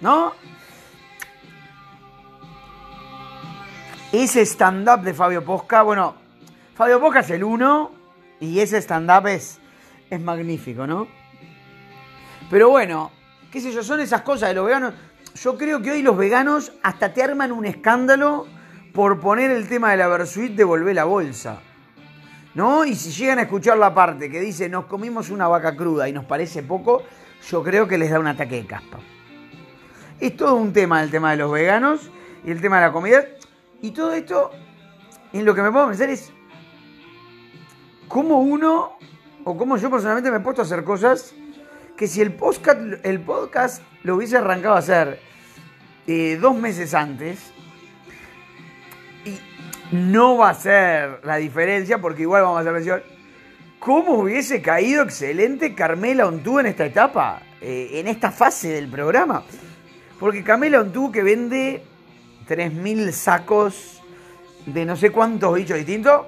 ¿No? 0.00 0.32
Ese 4.12 4.42
stand-up 4.44 5.00
de 5.00 5.14
Fabio 5.14 5.42
Posca, 5.42 5.82
bueno, 5.82 6.14
Fabio 6.74 7.00
Posca 7.00 7.20
es 7.20 7.30
el 7.30 7.42
uno 7.42 7.92
y 8.40 8.60
ese 8.60 8.78
stand-up 8.82 9.28
es, 9.28 9.58
es 10.10 10.20
magnífico, 10.20 10.86
¿no? 10.86 11.08
Pero 12.50 12.68
bueno, 12.68 13.10
qué 13.50 13.62
sé 13.62 13.72
yo, 13.72 13.82
son 13.82 14.00
esas 14.00 14.20
cosas 14.20 14.50
de 14.50 14.56
los 14.56 14.66
veganos. 14.66 14.92
Yo 15.34 15.56
creo 15.56 15.80
que 15.80 15.92
hoy 15.92 16.02
los 16.02 16.18
veganos 16.18 16.72
hasta 16.82 17.14
te 17.14 17.22
arman 17.22 17.52
un 17.52 17.64
escándalo 17.64 18.46
por 18.92 19.20
poner 19.20 19.50
el 19.50 19.66
tema 19.68 19.92
de 19.92 19.96
la 19.96 20.08
Versuit 20.08 20.52
de 20.52 20.64
volver 20.64 20.94
la 20.94 21.04
bolsa. 21.04 21.60
¿No? 22.54 22.84
Y 22.84 22.94
si 22.94 23.10
llegan 23.10 23.38
a 23.38 23.42
escuchar 23.42 23.78
la 23.78 23.94
parte 23.94 24.30
que 24.30 24.40
dice 24.40 24.68
nos 24.68 24.84
comimos 24.84 25.30
una 25.30 25.48
vaca 25.48 25.74
cruda 25.74 26.08
y 26.08 26.12
nos 26.12 26.24
parece 26.26 26.62
poco, 26.62 27.02
yo 27.48 27.62
creo 27.62 27.88
que 27.88 27.98
les 27.98 28.10
da 28.10 28.20
un 28.20 28.26
ataque 28.26 28.56
de 28.56 28.66
caspa. 28.66 28.98
Es 30.20 30.36
todo 30.36 30.54
un 30.54 30.72
tema 30.72 31.02
el 31.02 31.10
tema 31.10 31.32
de 31.32 31.38
los 31.38 31.50
veganos 31.50 32.10
y 32.44 32.50
el 32.50 32.60
tema 32.60 32.76
de 32.76 32.86
la 32.86 32.92
comida. 32.92 33.24
Y 33.80 33.90
todo 33.90 34.12
esto, 34.12 34.50
en 35.32 35.44
lo 35.44 35.54
que 35.54 35.62
me 35.62 35.72
puedo 35.72 35.88
pensar 35.88 36.10
es 36.10 36.32
cómo 38.06 38.40
uno, 38.40 38.98
o 39.44 39.56
cómo 39.56 39.76
yo 39.76 39.90
personalmente 39.90 40.30
me 40.30 40.36
he 40.36 40.40
puesto 40.40 40.62
a 40.62 40.64
hacer 40.64 40.84
cosas 40.84 41.34
que 41.96 42.06
si 42.06 42.20
el 42.20 42.34
podcast, 42.34 42.80
el 43.04 43.20
podcast 43.20 43.82
lo 44.02 44.16
hubiese 44.16 44.36
arrancado 44.36 44.74
a 44.74 44.78
hacer 44.78 45.20
eh, 46.06 46.38
dos 46.40 46.56
meses 46.56 46.94
antes, 46.94 47.51
no 49.92 50.38
va 50.38 50.50
a 50.50 50.54
ser 50.54 51.20
la 51.22 51.36
diferencia, 51.36 51.98
porque 51.98 52.22
igual 52.22 52.42
vamos 52.42 52.58
a 52.58 52.60
hacer 52.60 52.72
mención, 52.72 53.02
¿cómo 53.78 54.14
hubiese 54.14 54.62
caído 54.62 55.02
excelente 55.02 55.74
Carmela 55.74 56.26
Ontú 56.26 56.58
en 56.58 56.66
esta 56.66 56.86
etapa, 56.86 57.42
eh, 57.60 57.90
en 57.94 58.08
esta 58.08 58.30
fase 58.30 58.68
del 58.68 58.88
programa? 58.88 59.44
Porque 60.18 60.42
Carmela 60.42 60.80
Ontú 60.80 61.12
que 61.12 61.22
vende 61.22 61.82
3.000 62.48 63.12
sacos 63.12 64.02
de 64.64 64.84
no 64.86 64.96
sé 64.96 65.10
cuántos 65.10 65.54
bichos 65.54 65.76
distintos, 65.76 66.26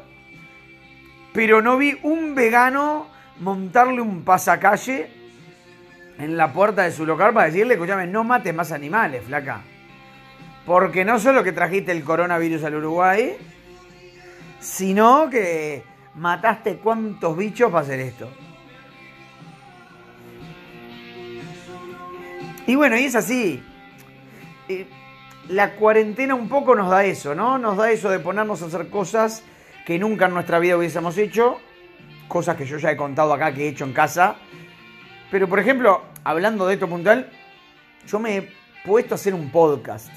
pero 1.32 1.62
no 1.62 1.78
vi 1.78 1.98
un 2.02 2.34
vegano 2.34 3.08
montarle 3.40 4.00
un 4.00 4.24
pasacalle 4.24 5.10
en 6.18 6.36
la 6.36 6.52
puerta 6.52 6.82
de 6.82 6.92
su 6.92 7.06
local 7.06 7.32
para 7.32 7.46
decirle, 7.46 7.74
escúchame, 7.74 8.06
no 8.06 8.24
mates 8.24 8.54
más 8.54 8.72
animales, 8.72 9.24
flaca. 9.24 9.62
Porque 10.66 11.04
no 11.04 11.18
solo 11.18 11.42
que 11.42 11.52
trajiste 11.52 11.92
el 11.92 12.04
coronavirus 12.04 12.64
al 12.64 12.76
Uruguay, 12.76 13.36
sino 14.64 15.28
que 15.28 15.84
mataste 16.14 16.78
cuántos 16.78 17.36
bichos 17.36 17.70
para 17.70 17.84
hacer 17.84 18.00
esto. 18.00 18.30
Y 22.66 22.74
bueno, 22.74 22.96
y 22.96 23.04
es 23.04 23.14
así. 23.14 23.62
Eh, 24.70 24.86
la 25.50 25.74
cuarentena 25.74 26.34
un 26.34 26.48
poco 26.48 26.74
nos 26.74 26.88
da 26.88 27.04
eso, 27.04 27.34
¿no? 27.34 27.58
Nos 27.58 27.76
da 27.76 27.90
eso 27.90 28.08
de 28.08 28.18
ponernos 28.20 28.62
a 28.62 28.66
hacer 28.66 28.88
cosas 28.88 29.44
que 29.84 29.98
nunca 29.98 30.26
en 30.26 30.34
nuestra 30.34 30.58
vida 30.58 30.78
hubiésemos 30.78 31.18
hecho, 31.18 31.58
cosas 32.26 32.56
que 32.56 32.64
yo 32.64 32.78
ya 32.78 32.90
he 32.90 32.96
contado 32.96 33.34
acá 33.34 33.52
que 33.52 33.66
he 33.66 33.68
hecho 33.68 33.84
en 33.84 33.92
casa, 33.92 34.36
pero, 35.30 35.46
por 35.46 35.58
ejemplo, 35.58 36.04
hablando 36.24 36.66
de 36.66 36.74
esto 36.74 36.88
puntual, 36.88 37.28
yo 38.06 38.18
me 38.18 38.36
he 38.38 38.48
puesto 38.82 39.14
a 39.14 39.16
hacer 39.16 39.34
un 39.34 39.50
podcast. 39.50 40.08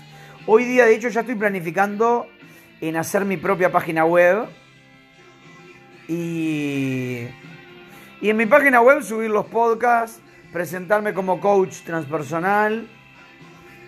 Hoy 0.45 0.63
día, 0.63 0.85
de 0.85 0.95
hecho, 0.95 1.09
ya 1.09 1.19
estoy 1.19 1.35
planificando 1.35 2.27
en 2.81 2.95
hacer 2.95 3.25
mi 3.25 3.37
propia 3.37 3.71
página 3.71 4.05
web. 4.05 4.45
Y, 6.07 7.27
y 8.21 8.29
en 8.29 8.37
mi 8.37 8.45
página 8.45 8.81
web 8.81 9.03
subir 9.03 9.29
los 9.29 9.45
podcasts, 9.45 10.21
presentarme 10.53 11.13
como 11.13 11.39
coach 11.39 11.81
transpersonal. 11.83 12.87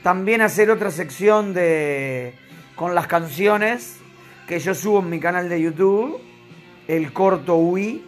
También 0.04 0.42
hacer 0.42 0.72
otra 0.72 0.92
sección 0.92 1.54
de 1.54 2.34
con 2.76 2.96
las 2.96 3.08
canciones 3.08 4.00
que 4.48 4.60
yo 4.60 4.74
subo 4.74 5.00
en 5.00 5.10
mi 5.10 5.20
canal 5.20 5.50
de 5.50 5.62
YouTube, 5.62 6.20
el 6.88 7.12
corto 7.12 7.58
UI. 7.58 8.06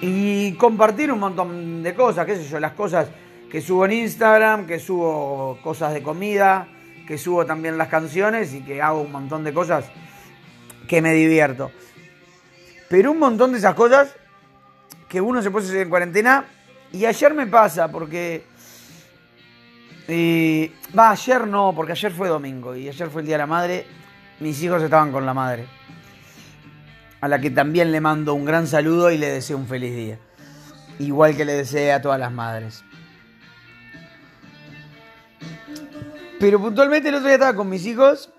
y 0.00 0.52
compartir 0.52 1.12
un 1.12 1.18
montón 1.18 1.82
de 1.82 1.94
cosas, 1.94 2.24
qué 2.24 2.36
sé 2.36 2.44
yo, 2.44 2.58
las 2.58 2.72
cosas 2.72 3.08
que 3.50 3.60
subo 3.60 3.84
en 3.84 3.92
Instagram, 3.92 4.66
que 4.66 4.78
subo 4.78 5.58
cosas 5.62 5.92
de 5.92 6.02
comida, 6.02 6.68
que 7.10 7.18
subo 7.18 7.44
también 7.44 7.76
las 7.76 7.88
canciones 7.88 8.54
y 8.54 8.62
que 8.62 8.80
hago 8.80 9.00
un 9.00 9.10
montón 9.10 9.42
de 9.42 9.52
cosas 9.52 9.84
que 10.86 11.02
me 11.02 11.12
divierto. 11.12 11.72
Pero 12.88 13.10
un 13.10 13.18
montón 13.18 13.50
de 13.50 13.58
esas 13.58 13.74
cosas 13.74 14.14
que 15.08 15.20
uno 15.20 15.42
se 15.42 15.50
puede 15.50 15.66
hacer 15.66 15.80
en 15.80 15.90
cuarentena 15.90 16.44
y 16.92 17.06
ayer 17.06 17.34
me 17.34 17.48
pasa 17.48 17.88
porque... 17.88 18.44
Va, 20.96 21.10
ayer 21.10 21.48
no, 21.48 21.72
porque 21.74 21.90
ayer 21.90 22.12
fue 22.12 22.28
domingo 22.28 22.76
y 22.76 22.88
ayer 22.88 23.10
fue 23.10 23.22
el 23.22 23.26
Día 23.26 23.34
de 23.34 23.42
la 23.42 23.46
Madre. 23.48 23.86
Mis 24.38 24.62
hijos 24.62 24.80
estaban 24.80 25.10
con 25.10 25.26
la 25.26 25.34
madre 25.34 25.66
a 27.20 27.26
la 27.26 27.40
que 27.40 27.50
también 27.50 27.90
le 27.90 28.00
mando 28.00 28.34
un 28.34 28.44
gran 28.44 28.68
saludo 28.68 29.10
y 29.10 29.18
le 29.18 29.32
deseo 29.32 29.56
un 29.56 29.66
feliz 29.66 29.96
día. 29.96 30.20
Igual 31.00 31.36
que 31.36 31.44
le 31.44 31.54
deseo 31.54 31.96
a 31.96 32.00
todas 32.00 32.20
las 32.20 32.30
madres. 32.30 32.84
Pero 36.40 36.58
puntualmente 36.58 37.10
el 37.10 37.16
otro 37.16 37.26
día 37.26 37.34
estaba 37.34 37.54
con 37.54 37.68
mis 37.68 37.84
hijos 37.84 38.30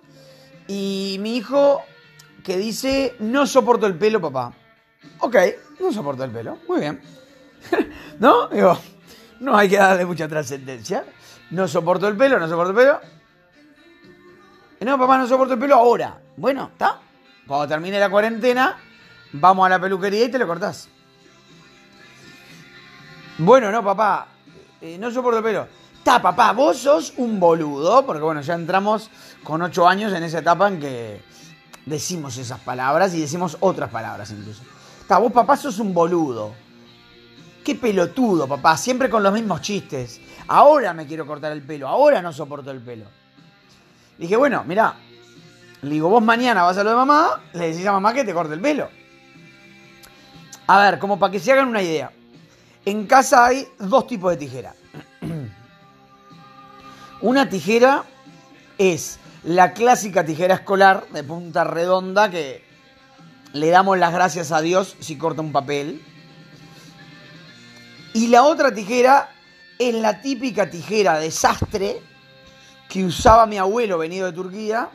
y 0.68 1.18
mi 1.20 1.38
hijo 1.38 1.84
que 2.44 2.58
dice, 2.58 3.16
no 3.20 3.46
soporto 3.46 3.86
el 3.86 3.96
pelo, 3.96 4.20
papá. 4.20 4.54
Ok, 5.20 5.36
no 5.80 5.94
soporto 5.94 6.24
el 6.24 6.32
pelo. 6.32 6.58
Muy 6.68 6.80
bien. 6.80 7.00
¿No? 8.20 8.48
Digo, 8.48 8.76
no 9.40 9.56
hay 9.56 9.70
que 9.70 9.78
darle 9.78 10.06
mucha 10.06 10.28
trascendencia. 10.28 11.06
No 11.52 11.68
soporto 11.68 12.08
el 12.08 12.18
pelo, 12.18 12.40
no 12.40 12.50
soporto 12.50 12.72
el 12.72 12.76
pelo. 12.76 13.00
No, 14.80 14.98
papá, 14.98 15.20
no 15.20 15.28
soporto 15.28 15.54
el 15.54 15.60
pelo 15.60 15.76
ahora. 15.76 16.20
Bueno, 16.38 16.72
¿está? 16.74 17.00
Cuando 17.46 17.68
termine 17.68 18.00
la 18.00 18.10
cuarentena, 18.10 18.80
vamos 19.34 19.68
a 19.68 19.70
la 19.70 19.80
peluquería 19.80 20.26
y 20.26 20.32
te 20.32 20.40
lo 20.40 20.48
cortás. 20.48 20.90
Bueno, 23.38 23.72
no, 23.72 23.84
papá, 23.84 24.28
eh, 24.82 24.98
no 24.98 25.12
soporto 25.12 25.38
el 25.38 25.44
pelo. 25.44 25.81
Está, 26.02 26.20
papá, 26.20 26.52
vos 26.52 26.80
sos 26.80 27.14
un 27.18 27.40
boludo, 27.40 28.04
porque 28.04 28.24
bueno, 28.24 28.42
ya 28.42 28.56
entramos 28.56 29.12
con 29.44 29.62
ocho 29.62 29.88
años 29.88 30.12
en 30.14 30.24
esa 30.24 30.40
etapa 30.40 30.68
en 30.68 30.80
que 30.80 31.22
decimos 31.86 32.38
esas 32.38 32.60
palabras 32.60 33.14
y 33.14 33.22
decimos 33.22 33.56
otras 33.60 33.92
palabras 33.92 34.32
incluso. 34.32 34.64
Está, 35.00 35.20
vos 35.20 35.32
papá 35.32 35.56
sos 35.58 35.78
un 35.78 35.94
boludo. 35.94 36.54
Qué 37.64 37.76
pelotudo, 37.76 38.48
papá, 38.48 38.78
siempre 38.78 39.12
con 39.12 39.22
los 39.22 39.32
mismos 39.32 39.62
chistes. 39.62 40.20
Ahora 40.48 40.92
me 40.92 41.06
quiero 41.06 41.28
cortar 41.28 41.52
el 41.52 41.62
pelo, 41.62 41.88
ahora 41.88 42.20
no 42.20 42.34
soporto 42.34 42.72
el 42.72 42.82
pelo. 42.82 43.06
Dije, 44.18 44.36
bueno, 44.36 44.64
mira, 44.66 44.96
le 45.84 45.90
digo, 45.92 46.10
vos 46.10 46.24
mañana 46.24 46.64
vas 46.64 46.80
a 46.80 46.84
lo 46.84 46.90
de 46.90 46.96
mamá, 46.96 47.44
le 47.54 47.68
decís 47.68 47.86
a 47.86 47.92
mamá 47.92 48.12
que 48.12 48.24
te 48.24 48.34
corte 48.34 48.56
el 48.56 48.60
pelo. 48.60 48.90
A 50.66 50.80
ver, 50.80 50.98
como 50.98 51.20
para 51.20 51.32
que 51.32 51.40
se 51.40 51.52
hagan 51.52 51.68
una 51.68 51.84
idea. 51.84 52.12
En 52.86 53.06
casa 53.06 53.46
hay 53.46 53.68
dos 53.78 54.08
tipos 54.08 54.32
de 54.32 54.38
tijera. 54.38 54.74
Una 57.22 57.50
tijera 57.50 58.06
es 58.80 59.20
la 59.44 59.74
clásica 59.74 60.26
tijera 60.26 60.56
escolar 60.56 61.06
de 61.14 61.24
punta 61.24 61.64
redonda 61.64 62.32
que 62.32 62.64
le 63.54 63.70
damos 63.70 64.00
las 64.00 64.12
gracias 64.12 64.52
a 64.52 64.60
Dios 64.62 64.96
si 65.00 65.20
corta 65.20 65.42
un 65.42 65.52
papel. 65.52 66.02
Y 68.16 68.28
la 68.28 68.44
otra 68.44 68.74
tijera 68.74 69.30
es 69.78 69.94
la 69.94 70.22
típica 70.22 70.72
tijera 70.72 71.20
de 71.20 71.30
sastre 71.30 72.02
que 72.90 73.06
usaba 73.06 73.46
mi 73.46 73.60
abuelo 73.60 74.00
venido 74.00 74.26
de 74.26 74.34
Turquía 74.34 74.90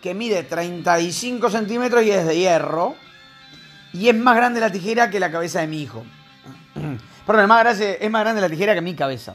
que 0.00 0.14
mide 0.14 0.44
35 0.44 1.50
centímetros 1.50 2.04
y 2.04 2.12
es 2.12 2.24
de 2.24 2.36
hierro. 2.36 2.94
Y 3.92 4.08
es 4.08 4.14
más 4.14 4.36
grande 4.36 4.60
la 4.60 4.70
tijera 4.70 5.10
que 5.10 5.18
la 5.18 5.32
cabeza 5.32 5.60
de 5.60 5.66
mi 5.66 5.82
hijo. 5.82 6.04
Perdón, 7.26 7.42
es 7.42 7.48
más, 7.48 7.60
grande, 7.60 7.98
es 8.00 8.10
más 8.10 8.22
grande 8.22 8.40
la 8.40 8.48
tijera 8.48 8.74
que 8.74 8.80
mi 8.80 8.94
cabeza. 8.94 9.34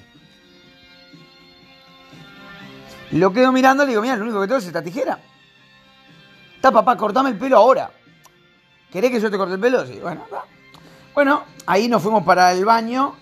Lo 3.11 3.31
quedo 3.31 3.51
mirando 3.51 3.83
y 3.83 3.87
le 3.87 3.91
digo, 3.91 4.01
mira, 4.01 4.15
lo 4.15 4.23
único 4.23 4.41
que 4.41 4.47
tengo 4.47 4.59
es 4.59 4.65
esta 4.65 4.83
tijera. 4.83 5.19
Está, 6.55 6.71
papá, 6.71 6.97
cortame 6.97 7.29
el 7.29 7.37
pelo 7.37 7.57
ahora. 7.57 7.91
¿Querés 8.91 9.11
que 9.11 9.19
yo 9.19 9.31
te 9.31 9.37
corte 9.37 9.53
el 9.53 9.59
pelo? 9.59 9.85
Sí, 9.85 9.99
bueno, 10.01 10.23
está. 10.23 10.43
Bueno, 11.13 11.43
ahí 11.65 11.87
nos 11.87 12.01
fuimos 12.01 12.23
para 12.23 12.51
el 12.51 12.65
baño. 12.65 13.15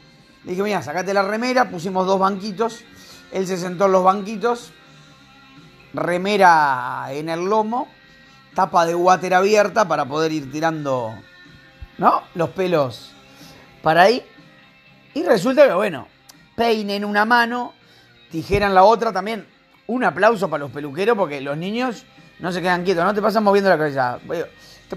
Le 0.44 0.52
dije, 0.52 0.64
mira, 0.64 0.82
sacate 0.82 1.14
la 1.14 1.24
remera, 1.24 1.70
pusimos 1.70 2.06
dos 2.06 2.20
banquitos. 2.20 2.84
Él 3.32 3.46
se 3.48 3.58
sentó 3.58 3.86
en 3.86 3.92
los 3.92 4.04
banquitos 4.04 4.72
remera 5.96 7.08
en 7.10 7.30
el 7.30 7.46
lomo, 7.46 7.88
tapa 8.54 8.86
de 8.86 8.96
water 8.96 9.34
abierta 9.34 9.88
para 9.88 10.06
poder 10.06 10.32
ir 10.32 10.52
tirando, 10.52 11.16
¿no? 11.98 12.24
Los 12.36 12.50
pelos 12.50 13.12
para 13.82 14.04
ahí. 14.04 14.26
Y 15.14 15.24
resulta 15.24 15.66
que, 15.68 15.74
bueno, 15.74 16.08
peine 16.56 16.98
en 16.98 17.06
una 17.06 17.26
mano, 17.26 17.74
tijera 18.30 18.68
en 18.68 18.76
la 18.76 18.84
otra 18.84 19.14
también. 19.14 19.48
Un 19.88 20.04
aplauso 20.04 20.50
para 20.50 20.64
los 20.64 20.72
peluqueros 20.72 21.18
porque 21.18 21.42
los 21.42 21.58
niños 21.58 22.06
no 22.40 22.52
se 22.52 22.62
quedan 22.62 22.84
quietos, 22.84 23.04
no 23.04 23.14
te 23.14 23.22
pasan 23.22 23.44
moviendo 23.44 23.70
la 23.70 23.78
cabeza. 23.78 24.20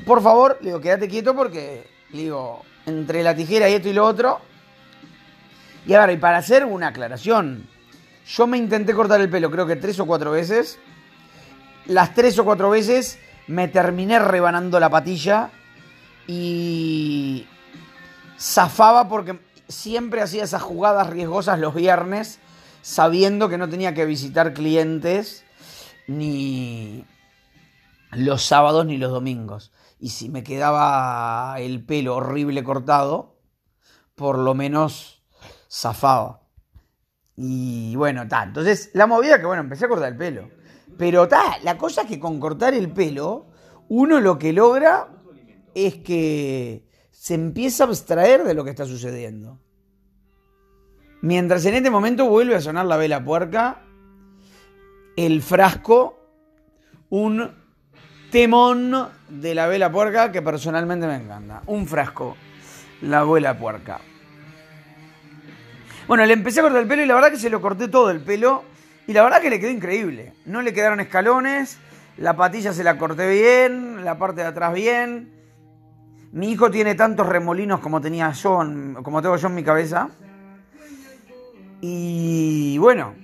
Por 0.04 0.23
favor, 0.23 0.59
le 0.61 0.68
digo, 0.68 0.80
quédate 0.80 1.09
quieto 1.09 1.35
porque, 1.35 1.87
digo, 2.11 2.64
entre 2.87 3.23
la 3.23 3.35
tijera 3.35 3.68
y 3.68 3.75
esto 3.75 3.88
y 3.88 3.92
lo 3.92 4.04
otro. 4.04 4.40
Y 5.87 5.95
ahora, 5.95 6.12
y 6.12 6.16
para 6.16 6.38
hacer 6.38 6.64
una 6.64 6.88
aclaración, 6.88 7.66
yo 8.26 8.47
me 8.47 8.59
intenté 8.59 8.92
cortar 8.95 9.21
el 9.21 9.30
pelo 9.30 9.50
creo 9.50 9.66
que 9.66 9.76
tres 9.76 9.99
o 10.00 10.07
cuatro 10.07 10.30
veces. 10.30 10.78
Las 11.87 12.14
tres 12.14 12.38
o 12.38 12.45
cuatro 12.45 12.71
veces 12.71 13.18
me 13.47 13.68
terminé 13.68 14.18
rebanando 14.18 14.78
la 14.78 14.90
patilla 14.90 15.50
y 16.26 17.47
zafaba 18.38 19.09
porque 19.09 19.38
siempre 19.68 20.21
hacía 20.21 20.45
esas 20.45 20.62
jugadas 20.62 21.09
riesgosas 21.09 21.59
los 21.59 21.75
viernes 21.75 22.38
sabiendo 22.88 23.50
que 23.50 23.59
no 23.59 23.68
tenía 23.68 23.92
que 23.92 24.07
visitar 24.07 24.54
clientes 24.54 25.45
ni 26.07 27.04
los 28.12 28.42
sábados 28.42 28.87
ni 28.87 28.97
los 28.97 29.12
domingos. 29.12 29.73
Y 30.00 30.09
si 30.09 30.30
me 30.30 30.42
quedaba 30.42 31.57
el 31.59 31.85
pelo 31.85 32.16
horrible 32.16 32.64
cortado, 32.64 33.37
por 34.14 34.38
lo 34.38 34.54
menos 34.54 35.23
zafaba. 35.71 36.40
Y 37.37 37.95
bueno, 37.95 38.23
está. 38.23 38.45
Entonces, 38.45 38.90
la 38.95 39.07
movida 39.07 39.38
que, 39.38 39.45
bueno, 39.45 39.61
empecé 39.61 39.85
a 39.85 39.88
cortar 39.88 40.09
el 40.09 40.16
pelo. 40.16 40.49
Pero 40.97 41.25
está, 41.25 41.59
la 41.64 41.76
cosa 41.76 42.02
es 42.02 42.09
que 42.09 42.18
con 42.18 42.40
cortar 42.40 42.73
el 42.73 42.90
pelo, 42.90 43.49
uno 43.90 44.18
lo 44.18 44.38
que 44.38 44.54
logra 44.54 45.09
es 45.75 45.97
que 45.97 46.88
se 47.11 47.35
empieza 47.35 47.85
a 47.85 47.88
abstraer 47.88 48.45
de 48.45 48.54
lo 48.54 48.64
que 48.64 48.71
está 48.71 48.87
sucediendo. 48.87 49.61
Mientras 51.20 51.64
en 51.66 51.75
este 51.75 51.90
momento 51.90 52.26
vuelve 52.26 52.54
a 52.54 52.60
sonar 52.60 52.87
la 52.87 52.96
vela 52.96 53.25
puerca, 53.25 53.80
el 55.16 55.42
frasco, 55.42 56.18
un 57.10 57.50
temón 58.30 59.08
de 59.28 59.54
la 59.54 59.66
vela 59.66 59.90
puerca 59.90 60.30
que 60.30 60.42
personalmente 60.42 61.06
me 61.06 61.16
encanta. 61.16 61.62
Un 61.66 61.88
frasco, 61.88 62.37
la 63.02 63.25
vela 63.25 63.58
puerca. 63.58 64.00
Bueno, 66.06 66.25
le 66.25 66.32
empecé 66.32 66.60
a 66.60 66.62
cortar 66.62 66.82
el 66.82 66.88
pelo 66.88 67.02
y 67.02 67.06
la 67.06 67.14
verdad 67.14 67.30
que 67.30 67.37
se 67.37 67.50
lo 67.50 67.60
corté 67.60 67.88
todo 67.88 68.10
el 68.10 68.20
pelo 68.20 68.62
y 69.06 69.12
la 69.12 69.22
verdad 69.25 69.42
que 69.42 69.50
le 69.50 69.58
quedó 69.58 69.70
increíble. 69.70 70.34
No 70.46 70.62
le 70.62 70.72
quedaron 70.72 71.00
escalones, 71.00 71.78
la 72.16 72.37
patilla 72.37 72.72
se 72.72 72.84
la 72.84 72.96
corté 72.96 73.28
bien, 73.28 74.04
la 74.04 74.18
parte 74.18 74.42
de 74.42 74.46
atrás 74.46 74.72
bien. 74.72 75.32
Mi 76.30 76.50
hijo 76.52 76.70
tiene 76.70 76.94
tantos 76.94 77.26
remolinos 77.26 77.80
como 77.80 78.00
tenía 78.00 78.30
yo, 78.32 78.62
como 79.02 79.20
tengo 79.20 79.37
yo 79.37 79.48
en 79.48 79.54
mi 79.54 79.64
cabeza. 79.64 80.10
Y 81.80 82.78
bueno, 82.78 83.14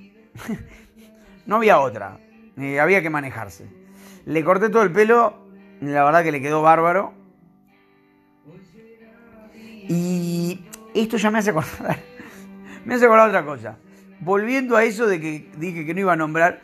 no 1.46 1.56
había 1.56 1.80
otra. 1.80 2.18
Eh, 2.56 2.78
había 2.78 3.02
que 3.02 3.10
manejarse. 3.10 3.66
Le 4.26 4.44
corté 4.44 4.68
todo 4.68 4.82
el 4.82 4.92
pelo, 4.92 5.34
la 5.80 6.04
verdad 6.04 6.22
que 6.22 6.32
le 6.32 6.40
quedó 6.40 6.62
bárbaro. 6.62 7.12
Y 9.88 10.64
esto 10.94 11.16
ya 11.16 11.30
me 11.30 11.40
hace 11.40 11.50
acordar, 11.50 11.98
me 12.84 12.94
hace 12.94 13.04
acordar 13.04 13.28
otra 13.28 13.44
cosa. 13.44 13.76
Volviendo 14.20 14.76
a 14.76 14.84
eso 14.84 15.06
de 15.06 15.20
que 15.20 15.50
dije 15.58 15.84
que 15.84 15.92
no 15.92 16.00
iba 16.00 16.12
a 16.12 16.16
nombrar, 16.16 16.60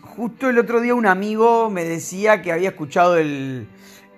justo 0.00 0.48
el 0.48 0.58
otro 0.58 0.80
día 0.80 0.94
un 0.94 1.06
amigo 1.06 1.68
me 1.68 1.84
decía 1.84 2.40
que 2.40 2.52
había 2.52 2.70
escuchado 2.70 3.18
el, 3.18 3.68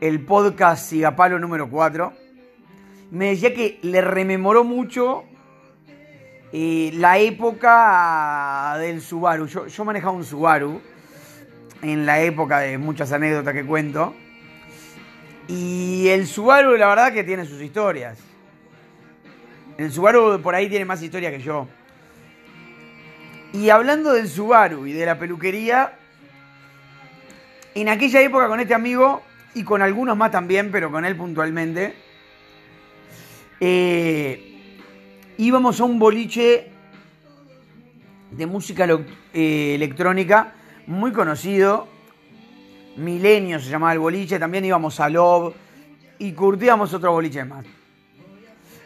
el 0.01 0.25
podcast 0.25 0.89
Sigapalo 0.91 1.39
número 1.39 1.69
4. 1.69 2.13
Me 3.11 3.31
decía 3.31 3.55
que 3.55 3.81
le 3.83 4.01
rememoró 4.01 4.63
mucho 4.63 5.25
eh, 6.53 6.91
la 6.95 7.19
época 7.19 8.77
del 8.79 9.01
Subaru. 9.01 9.47
Yo, 9.47 9.67
yo 9.67 9.85
manejaba 9.85 10.13
un 10.13 10.25
Subaru 10.25 10.81
en 11.83 12.07
la 12.07 12.21
época 12.21 12.61
de 12.61 12.79
muchas 12.79 13.13
anécdotas 13.13 13.55
que 13.55 13.65
cuento. 13.65 14.15
Y 15.49 16.09
el 16.09 16.27
Subaru, 16.27 16.77
la 16.77 16.89
verdad, 16.89 17.13
que 17.13 17.25
tiene 17.25 17.45
sus 17.45 17.61
historias. 17.61 18.19
El 19.79 19.93
Subaru 19.93 20.41
por 20.41 20.55
ahí 20.55 20.69
tiene 20.69 20.85
más 20.85 21.03
historia 21.03 21.31
que 21.31 21.41
yo. 21.41 21.69
Y 23.53 23.71
hablando 23.71 24.13
del 24.13 24.29
Subaru 24.29 24.87
y 24.87 24.93
de 24.93 25.07
la 25.07 25.19
peluquería, 25.19 25.93
en 27.75 27.89
aquella 27.89 28.21
época 28.23 28.49
con 28.49 28.59
este 28.59 28.75
amigo 28.75 29.23
y 29.55 29.63
con 29.63 29.83
algunos 29.83 30.17
más 30.17 30.31
también, 30.31 30.71
pero 30.73 30.91
con 30.91 31.05
él 31.05 31.15
puntualmente, 31.17 31.95
eh, 33.61 34.56
íbamos 35.39 35.81
a 35.81 35.85
un 35.85 35.99
boliche 35.99 36.71
de 38.31 38.47
música 38.47 38.87
eh, 39.33 39.75
electrónica 39.75 40.55
muy 40.87 41.13
conocido. 41.13 41.89
Milenio 42.97 43.61
se 43.61 43.69
llamaba 43.69 43.93
el 43.93 43.99
boliche, 43.99 44.39
también 44.39 44.65
íbamos 44.65 44.99
a 45.01 45.09
Love 45.09 45.55
y 46.19 46.33
curtíamos 46.33 46.93
otro 46.95 47.13
boliche 47.13 47.45
más. 47.45 47.65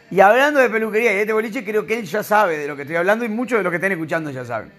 Y 0.09 0.19
hablando 0.19 0.59
de 0.59 0.69
peluquería 0.69 1.13
y 1.13 1.15
de 1.15 1.21
este 1.21 1.33
boliche, 1.33 1.63
creo 1.63 1.85
que 1.85 1.97
él 1.97 2.05
ya 2.05 2.21
sabe 2.21 2.57
de 2.57 2.67
lo 2.67 2.75
que 2.75 2.81
estoy 2.81 2.97
hablando 2.97 3.23
y 3.23 3.29
muchos 3.29 3.59
de 3.59 3.63
los 3.63 3.71
que 3.71 3.77
están 3.77 3.93
escuchando 3.93 4.29
ya 4.29 4.43
saben. 4.43 4.71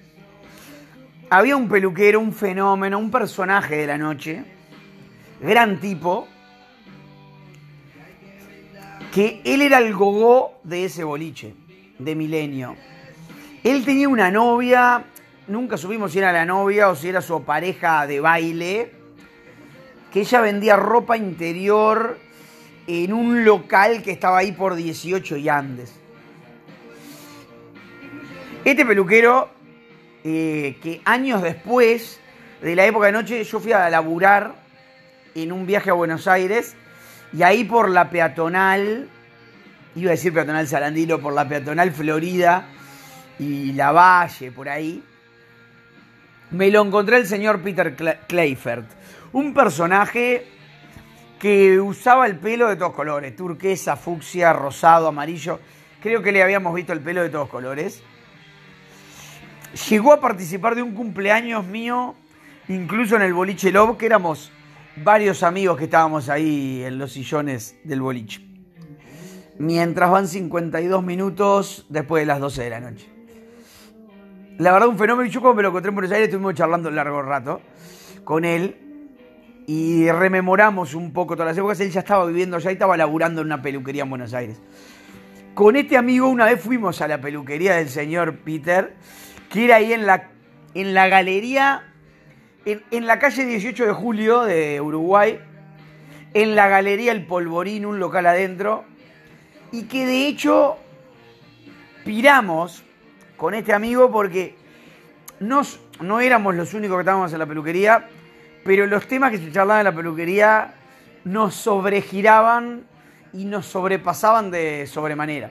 Había 1.30 1.56
un 1.56 1.68
peluquero, 1.68 2.20
un 2.20 2.34
fenómeno, 2.34 2.98
un 2.98 3.10
personaje 3.10 3.76
de 3.76 3.86
la 3.86 3.96
noche, 3.96 4.44
gran 5.40 5.80
tipo, 5.80 6.28
que 9.12 9.40
él 9.44 9.62
era 9.62 9.78
el 9.78 9.92
gogó 9.92 10.60
de 10.64 10.86
ese 10.86 11.04
boliche, 11.04 11.54
de 11.98 12.14
Milenio. 12.14 12.76
Él 13.62 13.84
tenía 13.84 14.08
una 14.08 14.30
novia 14.30 15.04
nunca 15.46 15.76
supimos 15.76 16.12
si 16.12 16.18
era 16.18 16.32
la 16.32 16.44
novia 16.44 16.88
o 16.88 16.96
si 16.96 17.08
era 17.08 17.20
su 17.20 17.42
pareja 17.42 18.06
de 18.06 18.20
baile, 18.20 18.92
que 20.12 20.20
ella 20.20 20.40
vendía 20.40 20.76
ropa 20.76 21.16
interior 21.16 22.18
en 22.86 23.12
un 23.12 23.44
local 23.44 24.02
que 24.02 24.10
estaba 24.12 24.38
ahí 24.38 24.52
por 24.52 24.74
18 24.74 25.36
y 25.36 25.48
Andes. 25.48 25.94
Este 28.64 28.86
peluquero, 28.86 29.50
eh, 30.24 30.78
que 30.82 31.00
años 31.04 31.42
después 31.42 32.20
de 32.60 32.76
la 32.76 32.86
época 32.86 33.06
de 33.06 33.12
noche, 33.12 33.44
yo 33.44 33.60
fui 33.60 33.72
a 33.72 33.88
laburar 33.90 34.54
en 35.34 35.50
un 35.50 35.66
viaje 35.66 35.90
a 35.90 35.94
Buenos 35.94 36.28
Aires 36.28 36.76
y 37.32 37.42
ahí 37.42 37.64
por 37.64 37.88
la 37.90 38.10
peatonal, 38.10 39.08
iba 39.94 40.10
a 40.10 40.12
decir 40.12 40.32
peatonal 40.32 40.66
Sarandilo, 40.66 41.20
por 41.20 41.32
la 41.32 41.48
peatonal 41.48 41.92
Florida 41.92 42.66
y 43.38 43.72
la 43.72 43.92
Valle, 43.92 44.52
por 44.52 44.68
ahí, 44.68 45.02
me 46.50 46.70
lo 46.70 46.82
encontré 46.82 47.16
el 47.16 47.26
señor 47.26 47.60
Peter 47.60 47.94
Clayford, 48.28 48.84
un 49.32 49.54
personaje 49.54 50.46
que 51.38 51.80
usaba 51.80 52.26
el 52.26 52.36
pelo 52.36 52.68
de 52.68 52.76
todos 52.76 52.92
colores, 52.92 53.34
turquesa, 53.34 53.96
fucsia, 53.96 54.52
rosado, 54.52 55.08
amarillo. 55.08 55.58
Creo 56.00 56.22
que 56.22 56.30
le 56.30 56.42
habíamos 56.42 56.74
visto 56.74 56.92
el 56.92 57.00
pelo 57.00 57.22
de 57.22 57.30
todos 57.30 57.48
colores. 57.48 58.02
Llegó 59.88 60.12
a 60.12 60.20
participar 60.20 60.74
de 60.74 60.82
un 60.82 60.94
cumpleaños 60.94 61.64
mío, 61.64 62.14
incluso 62.68 63.16
en 63.16 63.22
el 63.22 63.34
boliche 63.34 63.72
Love, 63.72 63.96
que 63.96 64.06
éramos 64.06 64.52
varios 64.96 65.42
amigos 65.42 65.78
que 65.78 65.84
estábamos 65.84 66.28
ahí 66.28 66.82
en 66.84 66.98
los 66.98 67.12
sillones 67.12 67.76
del 67.84 68.00
boliche. 68.00 68.46
Mientras 69.58 70.10
van 70.10 70.28
52 70.28 71.02
minutos 71.02 71.86
después 71.88 72.22
de 72.22 72.26
las 72.26 72.40
12 72.40 72.62
de 72.62 72.70
la 72.70 72.80
noche. 72.80 73.08
La 74.58 74.72
verdad, 74.72 74.88
un 74.88 74.98
fenómeno. 74.98 75.28
Yo 75.30 75.40
cuando 75.40 75.56
me 75.56 75.62
lo 75.62 75.68
encontré 75.70 75.88
en 75.88 75.94
Buenos 75.94 76.12
Aires 76.12 76.28
estuvimos 76.28 76.54
charlando 76.54 76.88
un 76.88 76.96
largo 76.96 77.22
rato 77.22 77.60
con 78.24 78.44
él 78.44 78.76
y 79.66 80.10
rememoramos 80.10 80.94
un 80.94 81.12
poco 81.12 81.34
todas 81.34 81.50
las 81.50 81.58
épocas. 81.58 81.80
Él 81.80 81.90
ya 81.90 82.00
estaba 82.00 82.26
viviendo 82.26 82.56
allá 82.56 82.70
y 82.70 82.74
estaba 82.74 82.96
laburando 82.96 83.40
en 83.40 83.46
una 83.46 83.62
peluquería 83.62 84.02
en 84.02 84.10
Buenos 84.10 84.34
Aires. 84.34 84.60
Con 85.54 85.76
este 85.76 85.96
amigo 85.96 86.28
una 86.28 86.46
vez 86.46 86.60
fuimos 86.60 87.00
a 87.02 87.08
la 87.08 87.20
peluquería 87.20 87.74
del 87.74 87.88
señor 87.88 88.38
Peter, 88.38 88.94
que 89.50 89.66
era 89.66 89.76
ahí 89.76 89.92
en 89.92 90.06
la, 90.06 90.30
en 90.74 90.94
la 90.94 91.08
galería, 91.08 91.91
en, 92.64 93.06
la 93.06 93.18
calle 93.18 93.44
18 93.44 93.86
de 93.86 93.92
julio 93.92 94.42
de 94.42 94.80
Uruguay, 94.80 95.40
en 96.34 96.54
la 96.54 96.68
galería 96.68 97.12
El 97.12 97.26
Polvorín, 97.26 97.86
un 97.86 97.98
local 97.98 98.26
adentro, 98.26 98.84
y 99.70 99.84
que 99.84 100.06
de 100.06 100.28
hecho 100.28 100.76
piramos 102.04 102.84
con 103.36 103.54
este 103.54 103.72
amigo 103.72 104.10
porque 104.10 104.54
nos, 105.40 105.80
no 106.00 106.20
éramos 106.20 106.54
los 106.54 106.74
únicos 106.74 106.96
que 106.96 107.00
estábamos 107.00 107.32
en 107.32 107.38
la 107.38 107.46
peluquería, 107.46 108.08
pero 108.64 108.86
los 108.86 109.06
temas 109.06 109.30
que 109.32 109.38
se 109.38 109.50
charlaban 109.50 109.80
en 109.80 109.84
la 109.84 109.94
peluquería 109.94 110.74
nos 111.24 111.54
sobregiraban 111.54 112.84
y 113.32 113.44
nos 113.44 113.66
sobrepasaban 113.66 114.50
de 114.50 114.86
sobremanera. 114.86 115.50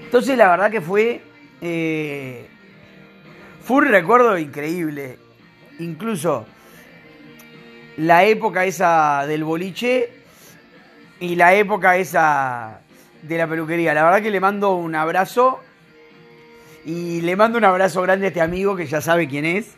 Entonces 0.00 0.36
la 0.36 0.50
verdad 0.50 0.70
que 0.70 0.80
fue, 0.80 1.20
eh, 1.60 2.48
Fue 3.70 3.84
un 3.84 3.86
recuerdo 3.86 4.36
increíble. 4.36 5.16
Incluso 5.78 6.44
la 7.98 8.24
época 8.24 8.64
esa 8.64 9.24
del 9.28 9.44
boliche 9.44 10.10
y 11.20 11.36
la 11.36 11.54
época 11.54 11.96
esa 11.96 12.80
de 13.22 13.38
la 13.38 13.46
peluquería. 13.46 13.94
La 13.94 14.02
verdad 14.02 14.22
que 14.22 14.32
le 14.32 14.40
mando 14.40 14.74
un 14.74 14.96
abrazo 14.96 15.60
y 16.84 17.20
le 17.20 17.36
mando 17.36 17.58
un 17.58 17.64
abrazo 17.64 18.02
grande 18.02 18.26
a 18.26 18.28
este 18.30 18.40
amigo 18.40 18.74
que 18.74 18.86
ya 18.86 19.00
sabe 19.00 19.28
quién 19.28 19.44
es. 19.44 19.76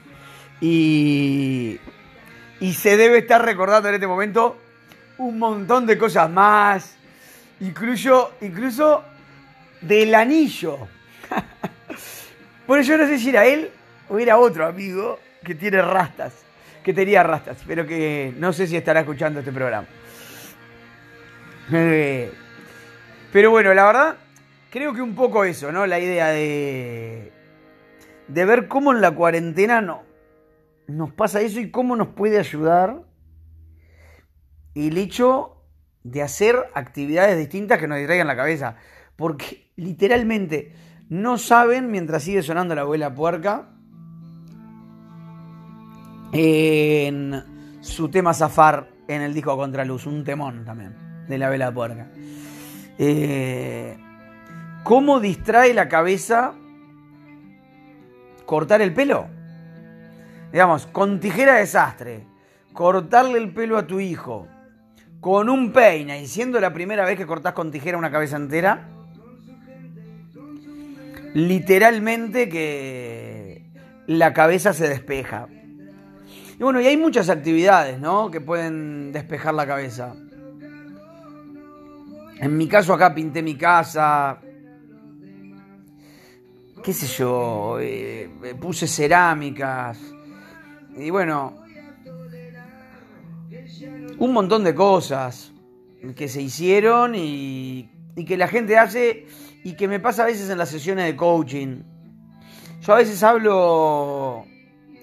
Y, 0.62 1.78
y 2.60 2.72
se 2.72 2.96
debe 2.96 3.18
estar 3.18 3.44
recordando 3.44 3.90
en 3.90 3.96
este 3.96 4.06
momento 4.06 4.56
un 5.18 5.38
montón 5.38 5.84
de 5.84 5.98
cosas 5.98 6.30
más. 6.30 6.96
Incluso, 7.60 8.32
incluso 8.40 9.04
del 9.82 10.14
anillo. 10.14 10.78
bueno, 12.66 12.82
yo 12.84 12.96
no 12.96 13.06
sé 13.06 13.18
si 13.18 13.28
era 13.28 13.44
él 13.44 13.70
o 14.12 14.18
era 14.18 14.38
otro 14.38 14.66
amigo 14.66 15.18
que 15.42 15.54
tiene 15.54 15.80
rastas. 15.80 16.44
Que 16.84 16.92
tenía 16.92 17.22
rastas, 17.22 17.62
pero 17.66 17.86
que 17.86 18.34
no 18.36 18.52
sé 18.52 18.66
si 18.66 18.76
estará 18.76 19.00
escuchando 19.00 19.38
este 19.38 19.52
programa. 19.52 19.86
Eh, 21.72 22.30
pero 23.32 23.50
bueno, 23.50 23.72
la 23.72 23.86
verdad, 23.86 24.16
creo 24.70 24.92
que 24.92 25.00
un 25.00 25.14
poco 25.14 25.44
eso, 25.44 25.72
¿no? 25.72 25.86
La 25.86 25.98
idea 26.00 26.28
de, 26.28 27.32
de 28.28 28.44
ver 28.44 28.68
cómo 28.68 28.92
en 28.92 29.00
la 29.00 29.12
cuarentena 29.12 29.80
no, 29.80 30.02
nos 30.88 31.12
pasa 31.12 31.40
eso 31.40 31.60
y 31.60 31.70
cómo 31.70 31.96
nos 31.96 32.08
puede 32.08 32.38
ayudar 32.38 33.04
el 34.74 34.98
hecho 34.98 35.62
de 36.02 36.22
hacer 36.22 36.56
actividades 36.74 37.38
distintas 37.38 37.78
que 37.78 37.86
nos 37.86 37.98
distraigan 37.98 38.26
la 38.26 38.36
cabeza. 38.36 38.76
Porque 39.16 39.70
literalmente 39.76 40.74
no 41.08 41.38
saben, 41.38 41.90
mientras 41.90 42.24
sigue 42.24 42.42
sonando 42.42 42.74
la 42.74 42.80
abuela 42.82 43.14
puerca, 43.14 43.68
en 46.32 47.78
su 47.80 48.08
tema 48.08 48.32
Zafar 48.32 48.88
en 49.06 49.22
el 49.22 49.34
disco 49.34 49.56
Contraluz, 49.56 50.06
un 50.06 50.24
temón 50.24 50.64
también 50.64 50.94
de 51.28 51.38
la 51.38 51.48
vela 51.48 51.72
puerca. 51.72 52.08
Eh, 52.98 53.96
¿Cómo 54.82 55.20
distrae 55.20 55.74
la 55.74 55.88
cabeza 55.88 56.54
cortar 58.46 58.82
el 58.82 58.92
pelo? 58.92 59.28
Digamos, 60.52 60.86
con 60.86 61.20
tijera 61.20 61.54
desastre, 61.54 62.26
cortarle 62.72 63.38
el 63.38 63.52
pelo 63.52 63.78
a 63.78 63.86
tu 63.86 64.00
hijo, 64.00 64.48
con 65.20 65.48
un 65.48 65.72
peine 65.72 66.20
y 66.20 66.26
siendo 66.26 66.60
la 66.60 66.72
primera 66.72 67.04
vez 67.04 67.16
que 67.16 67.26
cortás 67.26 67.52
con 67.52 67.70
tijera 67.70 67.96
una 67.96 68.10
cabeza 68.10 68.36
entera, 68.36 68.88
literalmente 71.34 72.48
que 72.48 73.70
la 74.06 74.32
cabeza 74.32 74.72
se 74.72 74.88
despeja. 74.88 75.48
Y 76.62 76.64
bueno, 76.64 76.80
y 76.80 76.86
hay 76.86 76.96
muchas 76.96 77.28
actividades, 77.28 77.98
¿no? 77.98 78.30
Que 78.30 78.40
pueden 78.40 79.10
despejar 79.10 79.52
la 79.52 79.66
cabeza. 79.66 80.14
En 82.38 82.56
mi 82.56 82.68
caso 82.68 82.94
acá 82.94 83.12
pinté 83.12 83.42
mi 83.42 83.56
casa, 83.56 84.38
qué 86.84 86.92
sé 86.92 87.08
yo, 87.18 87.78
eh, 87.80 88.30
puse 88.60 88.86
cerámicas 88.86 89.98
y 90.96 91.10
bueno, 91.10 91.64
un 94.18 94.32
montón 94.32 94.62
de 94.62 94.72
cosas 94.72 95.50
que 96.14 96.28
se 96.28 96.42
hicieron 96.42 97.16
y, 97.16 97.90
y 98.14 98.24
que 98.24 98.36
la 98.36 98.46
gente 98.46 98.78
hace 98.78 99.26
y 99.64 99.72
que 99.74 99.88
me 99.88 99.98
pasa 99.98 100.22
a 100.22 100.26
veces 100.26 100.48
en 100.48 100.58
las 100.58 100.68
sesiones 100.68 101.06
de 101.06 101.16
coaching. 101.16 101.82
Yo 102.82 102.92
a 102.92 102.98
veces 102.98 103.20
hablo 103.24 104.44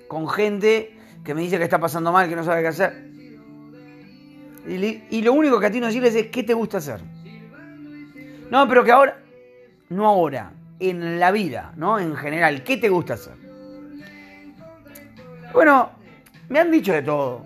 con 0.08 0.30
gente 0.30 0.99
que 1.30 1.36
me 1.36 1.42
dice 1.42 1.60
que 1.60 1.64
está 1.66 1.78
pasando 1.78 2.12
mal, 2.12 2.28
que 2.28 2.36
no 2.36 2.44
sabe 2.44 2.64
qué 2.64 2.70
hacer. 2.70 3.08
Y, 4.68 5.22
lo 5.22 5.34
único 5.34 5.60
que 5.60 5.68
a 5.68 5.72
ti 5.72 5.80
no 5.80 5.86
decirles 5.86 6.16
es 6.16 6.26
qué 6.30 6.42
te 6.42 6.56
gusta 6.56 6.80
hacer. 6.80 7.02
No, 8.50 8.68
pero 8.68 8.84
que 8.84 8.92
ahora, 8.92 9.20
no 9.90 10.08
ahora, 10.08 10.54
en 10.80 11.20
la 11.20 11.30
vida, 11.30 11.72
¿no? 11.76 12.00
En 12.00 12.16
general, 12.16 12.64
¿qué 12.64 12.78
te 12.78 12.90
gusta 12.90 13.14
hacer? 13.14 13.36
Bueno, 15.54 15.92
me 16.50 16.58
han 16.58 16.72
dicho 16.72 16.94
de 16.94 17.04
todo. 17.04 17.46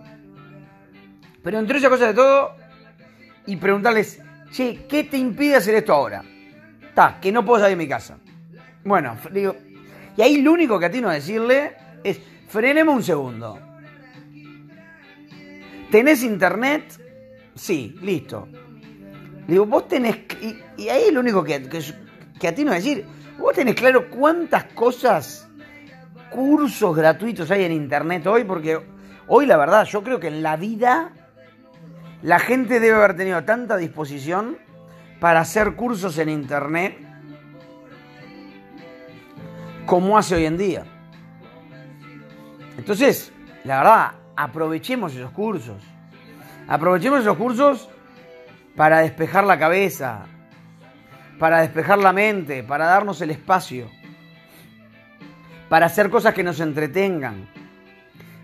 Pero 1.44 1.60
entre 1.60 1.80
esas 1.80 1.90
cosas 1.90 2.08
de 2.08 2.14
todo, 2.14 2.56
y 3.46 3.58
preguntarles, 3.58 4.22
che, 4.50 4.86
¿qué 4.88 5.04
te 5.04 5.18
impide 5.18 5.58
hacer 5.58 5.76
esto 5.76 5.92
ahora? 5.92 6.24
Está, 6.82 7.20
que 7.20 7.34
no 7.34 7.44
puedo 7.44 7.60
salir 7.60 7.78
de 7.78 7.84
mi 7.84 7.90
casa. 7.90 8.18
Bueno, 8.86 9.18
digo, 9.30 9.58
y 10.16 10.22
ahí 10.22 10.42
lo 10.42 10.54
único 10.54 10.80
que 10.80 10.86
atino 10.86 11.10
a 11.10 11.16
decirle 11.16 11.76
es, 12.02 12.22
frenemos 12.48 12.96
un 12.96 13.04
segundo. 13.04 13.73
¿Tenés 15.94 16.24
internet? 16.24 17.00
Sí, 17.54 17.96
listo. 18.02 18.48
Digo, 19.48 19.68
vos 19.68 19.88
tenés... 19.88 20.22
Y, 20.76 20.90
ahí 20.90 21.12
lo 21.12 21.20
único 21.20 21.44
que, 21.44 21.70
que, 21.70 21.84
que 22.40 22.48
atino 22.48 22.72
a 22.72 22.76
decir, 22.76 23.06
vos 23.38 23.54
tenés 23.54 23.76
claro 23.76 24.10
cuántas 24.10 24.64
cosas, 24.74 25.48
cursos 26.32 26.96
gratuitos 26.96 27.52
hay 27.52 27.66
en 27.66 27.74
internet 27.74 28.26
hoy, 28.26 28.44
porque 28.44 28.80
hoy 29.28 29.46
la 29.46 29.56
verdad 29.56 29.86
yo 29.86 30.02
creo 30.02 30.20
que 30.20 30.30
en 30.30 30.42
la 30.42 30.56
vida 30.56 31.14
la 32.24 32.40
gente 32.40 32.80
debe 32.80 32.96
haber 32.96 33.16
tenido 33.16 33.44
tanta 33.44 33.78
disposición 33.78 34.58
para 35.20 35.42
hacer 35.42 35.76
cursos 35.76 36.18
en 36.18 36.30
internet 36.30 36.98
como 39.86 40.18
hace 40.18 40.34
hoy 40.34 40.48
en 40.48 40.58
día. 40.58 40.86
Entonces, 42.80 43.32
la 43.64 43.78
verdad, 43.78 44.23
aprovechemos 44.36 45.14
esos 45.16 45.32
cursos. 45.32 45.84
Aprovechemos 46.68 47.22
esos 47.22 47.38
cursos 47.38 47.90
para 48.76 49.00
despejar 49.00 49.44
la 49.44 49.60
cabeza, 49.60 50.26
para 51.40 51.62
despejar 51.62 52.00
la 52.00 52.14
mente, 52.14 52.64
para 52.64 52.86
darnos 52.86 53.22
el 53.22 53.32
espacio, 53.32 53.90
para 55.70 55.88
hacer 55.88 56.10
cosas 56.10 56.34
que 56.34 56.44
nos 56.44 56.60
entretengan, 56.60 57.48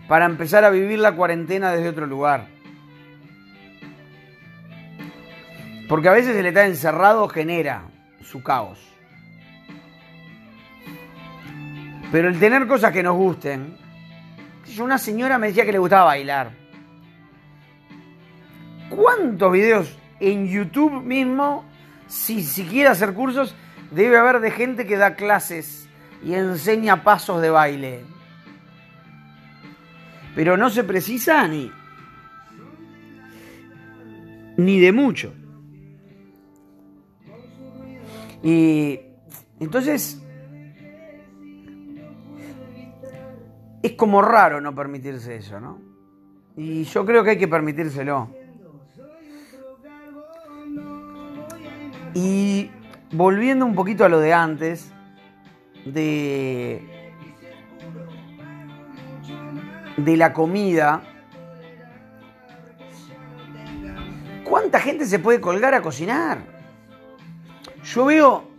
para 0.08 0.26
empezar 0.26 0.64
a 0.64 0.70
vivir 0.70 0.98
la 0.98 1.12
cuarentena 1.12 1.72
desde 1.72 1.88
otro 1.88 2.06
lugar. 2.06 2.46
Porque 5.88 6.08
a 6.08 6.12
veces 6.12 6.36
el 6.36 6.46
estar 6.46 6.66
encerrado 6.66 7.28
genera 7.28 7.82
su 8.22 8.42
caos. 8.42 8.78
Pero 12.12 12.28
el 12.28 12.38
tener 12.38 12.66
cosas 12.66 12.92
que 12.92 13.02
nos 13.02 13.16
gusten. 13.16 13.76
Una 14.78 14.98
señora 14.98 15.38
me 15.38 15.48
decía 15.48 15.64
que 15.64 15.72
le 15.72 15.78
gustaba 15.78 16.04
bailar. 16.04 16.52
¿Cuántos 18.88 19.52
videos 19.52 19.98
en 20.20 20.48
YouTube 20.48 21.02
mismo, 21.02 21.64
si, 22.06 22.42
si 22.42 22.64
quiere 22.64 22.88
hacer 22.88 23.14
cursos, 23.14 23.54
debe 23.90 24.18
haber 24.18 24.40
de 24.40 24.50
gente 24.50 24.86
que 24.86 24.96
da 24.96 25.14
clases 25.14 25.88
y 26.24 26.34
enseña 26.34 27.02
pasos 27.02 27.40
de 27.40 27.50
baile? 27.50 28.04
Pero 30.34 30.56
no 30.56 30.70
se 30.70 30.84
precisa 30.84 31.46
ni, 31.48 31.70
ni 34.56 34.80
de 34.80 34.92
mucho. 34.92 35.34
Y 38.42 39.00
entonces 39.58 40.22
es 43.82 43.92
como 43.92 44.22
raro 44.22 44.60
no 44.60 44.74
permitirse 44.74 45.36
eso, 45.36 45.60
¿no? 45.60 45.78
Y 46.56 46.84
yo 46.84 47.06
creo 47.06 47.24
que 47.24 47.30
hay 47.30 47.38
que 47.38 47.48
permitírselo. 47.48 48.28
Y 52.14 52.70
volviendo 53.12 53.64
un 53.64 53.74
poquito 53.74 54.04
a 54.04 54.08
lo 54.08 54.18
de 54.18 54.34
antes, 54.34 54.92
de, 55.84 57.12
de 59.96 60.16
la 60.16 60.32
comida, 60.32 61.02
¿cuánta 64.44 64.80
gente 64.80 65.06
se 65.06 65.18
puede 65.18 65.40
colgar 65.40 65.74
a 65.74 65.82
cocinar? 65.82 66.38
Yo 67.84 68.04
veo, 68.04 68.49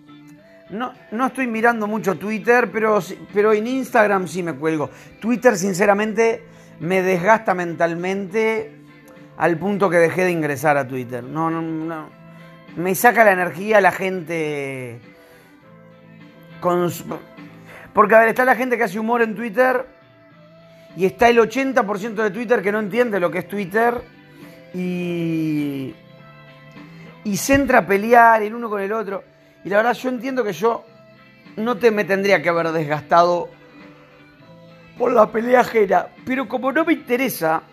no, 0.71 0.93
no 1.11 1.27
estoy 1.27 1.47
mirando 1.47 1.87
mucho 1.87 2.17
Twitter, 2.17 2.69
pero, 2.71 2.99
pero 3.33 3.53
en 3.53 3.67
Instagram 3.67 4.27
sí 4.27 4.43
me 4.43 4.53
cuelgo. 4.53 4.89
Twitter, 5.19 5.57
sinceramente, 5.57 6.43
me 6.79 7.01
desgasta 7.01 7.53
mentalmente 7.53 8.75
al 9.37 9.57
punto 9.57 9.89
que 9.89 9.97
dejé 9.97 10.25
de 10.25 10.31
ingresar 10.31 10.77
a 10.77 10.87
Twitter. 10.87 11.23
No, 11.23 11.49
no, 11.49 11.61
no. 11.61 12.09
Me 12.77 12.95
saca 12.95 13.23
la 13.23 13.33
energía 13.33 13.81
la 13.81 13.91
gente. 13.91 14.99
Porque, 17.93 18.15
a 18.15 18.19
ver, 18.19 18.29
está 18.29 18.45
la 18.45 18.55
gente 18.55 18.77
que 18.77 18.83
hace 18.83 18.99
humor 18.99 19.21
en 19.21 19.35
Twitter 19.35 19.85
y 20.95 21.05
está 21.05 21.29
el 21.29 21.39
80% 21.39 22.15
de 22.15 22.31
Twitter 22.31 22.61
que 22.61 22.71
no 22.71 22.79
entiende 22.79 23.19
lo 23.19 23.31
que 23.31 23.39
es 23.39 23.47
Twitter 23.47 24.01
y 24.73 25.95
y 27.23 27.37
se 27.37 27.53
entra 27.53 27.79
a 27.79 27.85
pelear 27.85 28.41
el 28.41 28.53
uno 28.55 28.69
con 28.69 28.81
el 28.81 28.91
otro. 28.91 29.23
Y 29.63 29.69
la 29.69 29.77
verdad 29.77 29.93
yo 29.93 30.09
entiendo 30.09 30.43
que 30.43 30.53
yo 30.53 30.85
no 31.57 31.77
te, 31.77 31.91
me 31.91 32.03
tendría 32.03 32.41
que 32.41 32.49
haber 32.49 32.71
desgastado 32.71 33.49
por 34.97 35.13
la 35.13 35.31
pelea 35.31 35.61
ajena. 35.61 36.07
Pero 36.25 36.47
como 36.47 36.71
no 36.71 36.85
me 36.85 36.93
interesa 36.93 37.63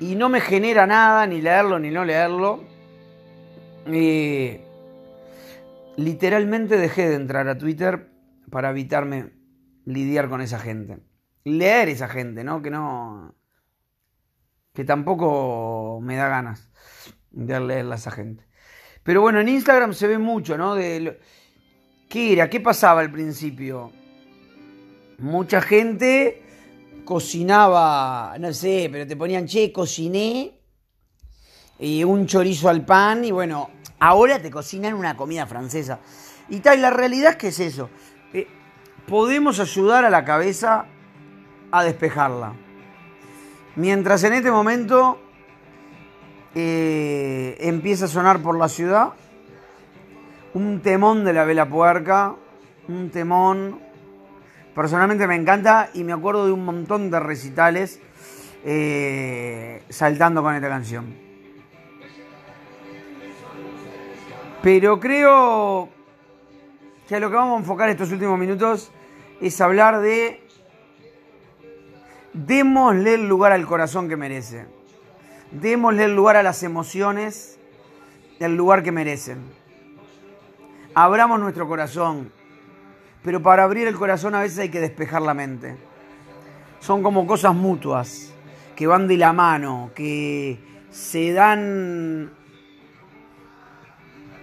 y 0.00 0.14
no 0.14 0.28
me 0.28 0.40
genera 0.40 0.86
nada, 0.86 1.26
ni 1.26 1.40
leerlo 1.40 1.78
ni 1.78 1.90
no 1.90 2.04
leerlo, 2.04 2.64
eh, 3.86 4.64
literalmente 5.96 6.76
dejé 6.76 7.08
de 7.08 7.16
entrar 7.16 7.48
a 7.48 7.58
Twitter 7.58 8.10
para 8.50 8.70
evitarme 8.70 9.32
lidiar 9.84 10.28
con 10.28 10.40
esa 10.40 10.58
gente. 10.58 10.98
Leer 11.44 11.88
esa 11.88 12.08
gente, 12.08 12.44
¿no? 12.44 12.62
Que 12.62 12.70
no. 12.70 13.34
que 14.74 14.84
tampoco 14.84 16.00
me 16.02 16.16
da 16.16 16.28
ganas 16.28 16.70
de 17.30 17.60
leerla 17.60 17.94
a 17.94 17.98
esa 17.98 18.10
gente. 18.10 18.47
Pero 19.08 19.22
bueno, 19.22 19.40
en 19.40 19.48
Instagram 19.48 19.94
se 19.94 20.06
ve 20.06 20.18
mucho, 20.18 20.58
¿no? 20.58 20.74
De, 20.74 21.18
¿Qué 22.10 22.34
era? 22.34 22.50
¿Qué 22.50 22.60
pasaba 22.60 23.00
al 23.00 23.10
principio? 23.10 23.90
Mucha 25.16 25.62
gente 25.62 26.42
cocinaba, 27.06 28.36
no 28.38 28.52
sé, 28.52 28.90
pero 28.92 29.06
te 29.06 29.16
ponían, 29.16 29.46
che, 29.46 29.72
cociné 29.72 30.52
y 31.78 32.04
un 32.04 32.26
chorizo 32.26 32.68
al 32.68 32.84
pan 32.84 33.24
y 33.24 33.30
bueno, 33.30 33.70
ahora 33.98 34.42
te 34.42 34.50
cocinan 34.50 34.92
una 34.92 35.16
comida 35.16 35.46
francesa. 35.46 36.00
Y 36.50 36.60
tal, 36.60 36.82
la 36.82 36.90
realidad 36.90 37.30
es 37.30 37.36
que 37.38 37.48
es 37.48 37.60
eso. 37.60 37.88
Eh, 38.34 38.46
podemos 39.06 39.58
ayudar 39.58 40.04
a 40.04 40.10
la 40.10 40.26
cabeza 40.26 40.84
a 41.70 41.82
despejarla. 41.82 42.52
Mientras 43.74 44.22
en 44.24 44.34
este 44.34 44.50
momento 44.50 45.18
eh, 46.54 47.56
empieza 47.60 48.06
a 48.06 48.08
sonar 48.08 48.40
por 48.40 48.58
la 48.58 48.68
ciudad 48.68 49.12
un 50.54 50.80
temón 50.80 51.24
de 51.24 51.32
la 51.32 51.44
vela 51.44 51.68
puerca, 51.68 52.34
un 52.88 53.10
temón 53.10 53.88
Personalmente 54.78 55.26
me 55.26 55.34
encanta 55.34 55.90
y 55.92 56.04
me 56.04 56.12
acuerdo 56.12 56.46
de 56.46 56.52
un 56.52 56.64
montón 56.64 57.10
de 57.10 57.18
recitales 57.18 58.00
eh, 58.64 59.82
saltando 59.88 60.40
con 60.40 60.54
esta 60.54 60.68
canción. 60.68 61.16
Pero 64.62 65.00
creo 65.00 65.88
que 67.08 67.16
a 67.16 67.18
lo 67.18 67.28
que 67.28 67.34
vamos 67.34 67.56
a 67.56 67.58
enfocar 67.58 67.88
estos 67.88 68.12
últimos 68.12 68.38
minutos 68.38 68.92
es 69.40 69.60
hablar 69.60 69.98
de 69.98 70.46
démosle 72.32 73.14
el 73.14 73.28
lugar 73.28 73.50
al 73.50 73.66
corazón 73.66 74.08
que 74.08 74.16
merece. 74.16 74.77
Démosle 75.50 76.04
el 76.04 76.14
lugar 76.14 76.36
a 76.36 76.42
las 76.42 76.62
emociones, 76.62 77.58
el 78.38 78.56
lugar 78.56 78.82
que 78.82 78.92
merecen. 78.92 79.38
Abramos 80.94 81.40
nuestro 81.40 81.66
corazón, 81.66 82.32
pero 83.22 83.42
para 83.42 83.64
abrir 83.64 83.86
el 83.86 83.94
corazón 83.94 84.34
a 84.34 84.40
veces 84.40 84.58
hay 84.58 84.68
que 84.68 84.80
despejar 84.80 85.22
la 85.22 85.34
mente. 85.34 85.76
Son 86.80 87.02
como 87.02 87.26
cosas 87.26 87.54
mutuas, 87.54 88.32
que 88.76 88.86
van 88.86 89.08
de 89.08 89.16
la 89.16 89.32
mano, 89.32 89.90
que 89.94 90.58
se 90.90 91.32
dan 91.32 92.30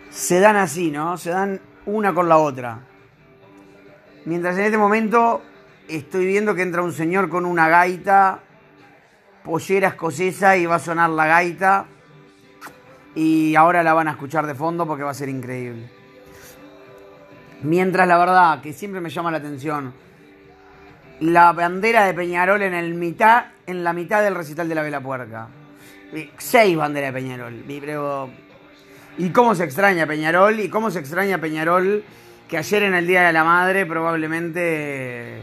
se 0.10 0.39
dan 0.39 0.56
así, 0.56 0.91
¿no? 0.91 1.18
Se 1.18 1.30
dan 1.30 1.60
una 1.86 2.13
con 2.13 2.30
la 2.30 2.38
otra. 2.38 2.80
Mientras 4.24 4.58
en 4.58 4.63
este 4.63 4.78
momento 4.78 5.41
estoy 5.89 6.26
viendo 6.26 6.56
que 6.56 6.62
entra 6.62 6.82
un 6.82 6.94
señor 6.94 7.30
con 7.30 7.46
una 7.46 7.68
gaita, 7.68 8.39
pollera 9.45 9.89
escocesa 9.89 10.58
y 10.58 10.65
va 10.65 10.75
a 10.75 10.79
sonar 10.79 11.12
la 11.12 11.27
gaita. 11.27 11.86
Y 13.13 13.55
ahora 13.55 13.84
la 13.84 13.93
van 13.93 14.10
a 14.10 14.12
escuchar 14.12 14.45
de 14.45 14.55
fondo 14.55 14.86
porque 14.86 15.03
va 15.03 15.12
a 15.12 15.13
ser 15.13 15.29
increíble. 15.29 15.89
Mientras 17.62 18.08
la 18.08 18.17
verdad 18.17 18.62
que 18.62 18.73
siempre 18.73 18.99
me 18.99 19.10
llama 19.10 19.31
la 19.31 19.38
atención, 19.38 19.93
la 21.21 21.53
bandera 21.53 22.05
de 22.05 22.13
Peñarol 22.13 22.62
en, 22.62 22.73
el 22.73 22.93
mitad, 22.95 23.45
en 23.65 23.84
la 23.84 23.93
mitad 23.93 24.21
del 24.21 24.36
recital 24.36 24.67
de 24.67 24.75
la 24.75 24.81
Vela 24.81 24.99
Puerca. 24.99 25.47
Seis 26.38 26.75
banderas 26.75 27.13
de 27.13 27.21
Peñarol. 27.21 27.63
Y 29.17 29.29
cómo 29.29 29.55
se 29.55 29.63
extraña 29.63 30.05
Peñarol, 30.05 30.60
y 30.60 30.69
cómo 30.69 30.91
se 30.91 30.99
extraña 30.99 31.39
Peñarol, 31.39 32.03
que 32.49 32.58
ayer 32.58 32.84
en 32.84 32.95
el 32.95 33.08
Día 33.08 33.23
de 33.23 33.34
la 33.34 33.45
Madre 33.45 33.86
probablemente 33.86 35.41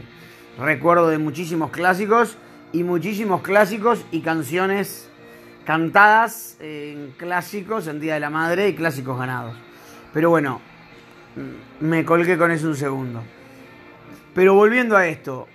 recuerdo 0.59 1.09
de 1.09 1.17
muchísimos 1.17 1.71
clásicos, 1.71 2.37
y 2.73 2.83
muchísimos 2.83 3.41
clásicos 3.41 4.03
y 4.11 4.21
canciones 4.21 5.07
cantadas 5.63 6.57
en 6.59 7.13
clásicos 7.17 7.87
en 7.87 7.99
Día 7.99 8.15
de 8.15 8.19
la 8.19 8.31
Madre 8.31 8.67
y 8.67 8.73
clásicos 8.73 9.17
ganados. 9.17 9.55
Pero 10.11 10.31
bueno, 10.31 10.59
me 11.79 12.03
colgué 12.03 12.37
con 12.37 12.51
eso 12.51 12.67
un 12.67 12.75
segundo. 12.75 13.21
Pero 14.33 14.55
volviendo 14.55 14.97
a 14.97 15.07
esto, 15.07 15.47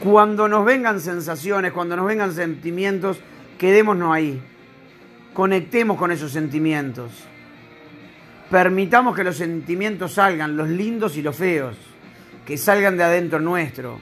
cuando 0.00 0.48
nos 0.48 0.64
vengan 0.64 1.00
sensaciones, 1.00 1.72
cuando 1.72 1.96
nos 1.96 2.06
vengan 2.06 2.32
sentimientos, 2.32 3.20
quedémonos 3.58 4.14
ahí. 4.14 4.40
Conectemos 5.34 5.98
con 5.98 6.12
esos 6.12 6.30
sentimientos. 6.30 7.10
Permitamos 8.48 9.16
que 9.16 9.24
los 9.24 9.36
sentimientos 9.36 10.14
salgan, 10.14 10.56
los 10.56 10.68
lindos 10.68 11.16
y 11.16 11.22
los 11.22 11.36
feos, 11.36 11.76
que 12.48 12.56
salgan 12.56 12.96
de 12.96 13.04
adentro 13.04 13.40
nuestro. 13.40 14.00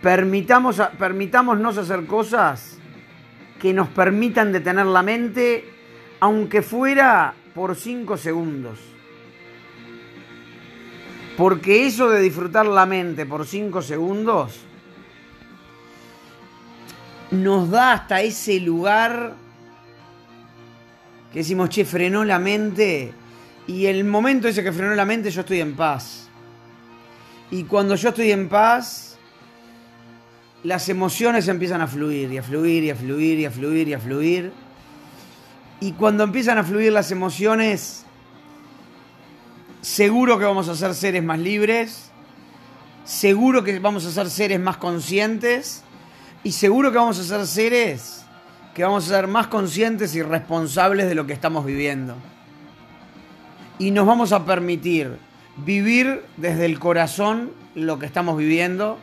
Permitamos, 0.00 0.80
permitámonos 0.96 1.76
hacer 1.76 2.06
cosas 2.06 2.78
que 3.58 3.72
nos 3.72 3.88
permitan 3.88 4.52
detener 4.52 4.86
la 4.86 5.02
mente 5.02 5.68
aunque 6.20 6.62
fuera 6.62 7.34
por 7.56 7.74
cinco 7.74 8.16
segundos. 8.16 8.78
Porque 11.36 11.88
eso 11.88 12.08
de 12.08 12.20
disfrutar 12.20 12.66
la 12.66 12.86
mente 12.86 13.26
por 13.26 13.48
cinco 13.48 13.82
segundos 13.82 14.60
nos 17.32 17.68
da 17.68 17.94
hasta 17.94 18.22
ese 18.22 18.60
lugar 18.60 19.34
que 21.32 21.40
decimos, 21.40 21.68
che, 21.68 21.84
frenó 21.84 22.24
la 22.24 22.38
mente. 22.38 23.12
Y 23.66 23.86
el 23.86 24.04
momento 24.04 24.46
ese 24.46 24.62
que 24.62 24.70
frenó 24.70 24.94
la 24.94 25.04
mente 25.04 25.32
yo 25.32 25.40
estoy 25.40 25.60
en 25.60 25.74
paz. 25.74 26.29
Y 27.50 27.64
cuando 27.64 27.94
yo 27.96 28.10
estoy 28.10 28.32
en 28.32 28.48
paz, 28.48 29.18
las 30.62 30.88
emociones 30.88 31.48
empiezan 31.48 31.80
a 31.80 31.86
fluir 31.86 32.32
y 32.32 32.38
a 32.38 32.42
fluir 32.42 32.84
y 32.84 32.90
a 32.90 32.94
fluir 32.94 33.38
y 33.38 33.44
a 33.46 33.50
fluir 33.50 33.88
y 33.88 33.94
a 33.94 33.98
fluir. 33.98 34.52
Y 35.80 35.92
cuando 35.92 36.24
empiezan 36.24 36.58
a 36.58 36.64
fluir 36.64 36.92
las 36.92 37.10
emociones, 37.10 38.04
seguro 39.80 40.38
que 40.38 40.44
vamos 40.44 40.68
a 40.68 40.76
ser 40.76 40.94
seres 40.94 41.22
más 41.22 41.38
libres, 41.38 42.10
seguro 43.04 43.64
que 43.64 43.78
vamos 43.78 44.04
a 44.04 44.10
ser 44.10 44.30
seres 44.30 44.60
más 44.60 44.76
conscientes 44.76 45.82
y 46.44 46.52
seguro 46.52 46.92
que 46.92 46.98
vamos 46.98 47.18
a 47.18 47.24
ser 47.24 47.46
seres 47.46 48.20
que 48.74 48.84
vamos 48.84 49.04
a 49.06 49.16
ser 49.16 49.26
más 49.26 49.48
conscientes 49.48 50.14
y 50.14 50.22
responsables 50.22 51.08
de 51.08 51.14
lo 51.14 51.26
que 51.26 51.32
estamos 51.32 51.64
viviendo. 51.64 52.14
Y 53.78 53.90
nos 53.90 54.06
vamos 54.06 54.32
a 54.32 54.44
permitir 54.44 55.18
vivir 55.64 56.24
desde 56.36 56.66
el 56.66 56.78
corazón 56.78 57.52
lo 57.74 57.98
que 57.98 58.06
estamos 58.06 58.36
viviendo, 58.36 58.98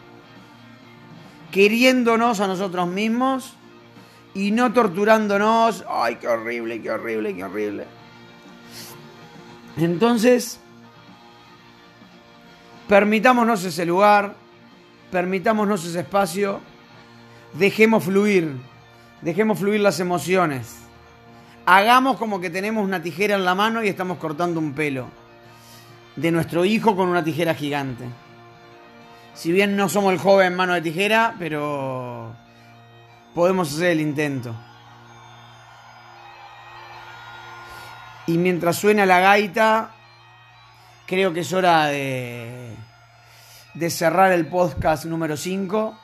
queriéndonos 1.52 2.39
a 2.39 2.48
nosotros 2.48 2.88
mismos 2.88 3.56
y 4.34 4.52
no 4.52 4.74
torturándonos. 4.74 5.86
¡Ay, 5.89 6.15
qué 6.15 6.28
horrible, 6.28 6.82
qué 6.82 6.91
horrible, 6.91 7.36
qué 7.36 7.43
horrible! 7.43 7.86
Entonces, 9.78 10.60
permitámonos 12.88 13.63
ese 13.63 13.86
lugar, 13.86 14.36
permitámonos 15.12 15.86
ese 15.86 16.00
espacio, 16.00 16.60
dejemos 17.54 18.04
fluir, 18.04 18.54
dejemos 19.22 19.60
fluir 19.60 19.82
las 19.82 20.00
emociones. 20.00 20.80
Hagamos 21.65 22.17
como 22.17 22.39
que 22.39 22.50
tenemos 22.50 22.84
una 22.84 23.04
tijera 23.04 23.36
en 23.36 23.46
la 23.46 23.54
mano 23.54 23.84
y 23.84 23.89
estamos 23.89 24.17
cortando 24.17 24.60
un 24.60 24.74
pelo 24.74 25.27
de 26.17 26.32
nuestro 26.32 26.65
hijo 26.65 26.95
con 26.95 27.08
una 27.08 27.23
tijera 27.23 27.53
gigante. 27.53 28.03
Si 29.34 29.51
bien 29.51 29.77
no 29.77 29.88
somos 29.88 30.12
el 30.12 30.19
joven 30.19 30.56
mano 30.56 30.73
de 30.73 30.82
tijera, 30.82 31.36
pero 31.38 32.36
podemos 33.36 33.71
hacer 33.71 33.91
el 33.91 34.01
intento. 34.01 34.53
Y 38.25 38.38
mientras 38.39 38.77
suena 38.77 39.06
la 39.06 39.19
gaita, 39.19 39.91
creo 41.06 41.32
que 41.34 41.41
es 41.41 41.53
hora 41.53 41.86
de, 41.86 42.73
de 43.75 43.89
cerrar 43.89 44.32
el 44.32 44.47
podcast 44.47 45.06
número 45.06 45.38
5. 45.38 45.97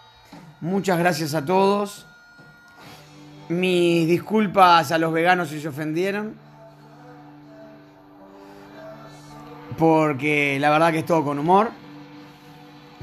Muchas 0.62 1.00
gracias 1.00 1.34
a 1.34 1.44
todos. 1.44 2.06
Mis 3.50 4.08
disculpas 4.08 4.92
a 4.92 4.98
los 5.00 5.12
veganos 5.12 5.50
si 5.50 5.60
se 5.60 5.68
ofendieron. 5.68 6.36
Porque 9.78 10.58
la 10.60 10.70
verdad 10.70 10.92
que 10.92 11.00
es 11.00 11.06
todo 11.06 11.24
con 11.24 11.40
humor. 11.40 11.72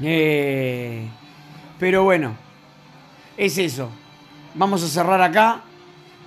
Eh, 0.01 1.07
pero 1.79 2.03
bueno, 2.03 2.35
es 3.37 3.57
eso. 3.57 3.89
Vamos 4.55 4.83
a 4.83 4.87
cerrar 4.87 5.21
acá. 5.21 5.61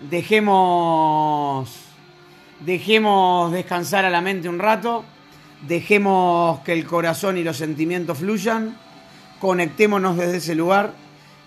Dejemos, 0.09 1.71
dejemos 2.61 3.53
descansar 3.53 4.05
a 4.05 4.11
la 4.11 4.21
mente 4.21 4.49
un 4.49 4.59
rato. 4.59 5.05
Dejemos 5.67 6.61
que 6.61 6.73
el 6.73 6.85
corazón 6.87 7.39
y 7.39 7.45
los 7.45 7.57
sentimientos 7.57 8.19
fluyan. 8.19 8.77
Conectémonos 9.41 10.17
desde 10.17 10.39
ese 10.39 10.55
lugar. 10.55 10.93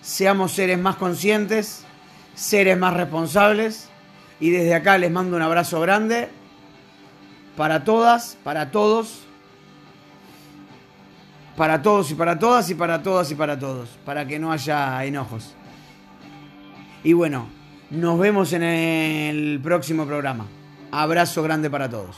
Seamos 0.01 0.53
seres 0.53 0.79
más 0.79 0.95
conscientes, 0.95 1.83
seres 2.35 2.77
más 2.77 2.93
responsables. 2.93 3.89
Y 4.39 4.51
desde 4.51 4.75
acá 4.75 4.97
les 4.97 5.11
mando 5.11 5.35
un 5.35 5.41
abrazo 5.41 5.79
grande 5.81 6.29
para 7.57 7.83
todas, 7.83 8.37
para 8.43 8.69
todos, 8.69 9.23
para 11.57 11.81
todos 11.81 12.11
y 12.11 12.15
para 12.15 12.37
todas 12.37 12.69
y 12.69 12.75
para 12.75 13.01
todas 13.01 13.31
y 13.31 13.35
para 13.35 13.59
todos, 13.59 13.89
para 14.05 14.27
que 14.27 14.37
no 14.37 14.51
haya 14.51 15.03
enojos. 15.03 15.55
Y 17.03 17.13
bueno, 17.13 17.49
nos 17.89 18.19
vemos 18.19 18.53
en 18.53 18.61
el 18.61 19.59
próximo 19.61 20.05
programa. 20.05 20.45
Abrazo 20.91 21.41
grande 21.41 21.69
para 21.69 21.89
todos. 21.89 22.15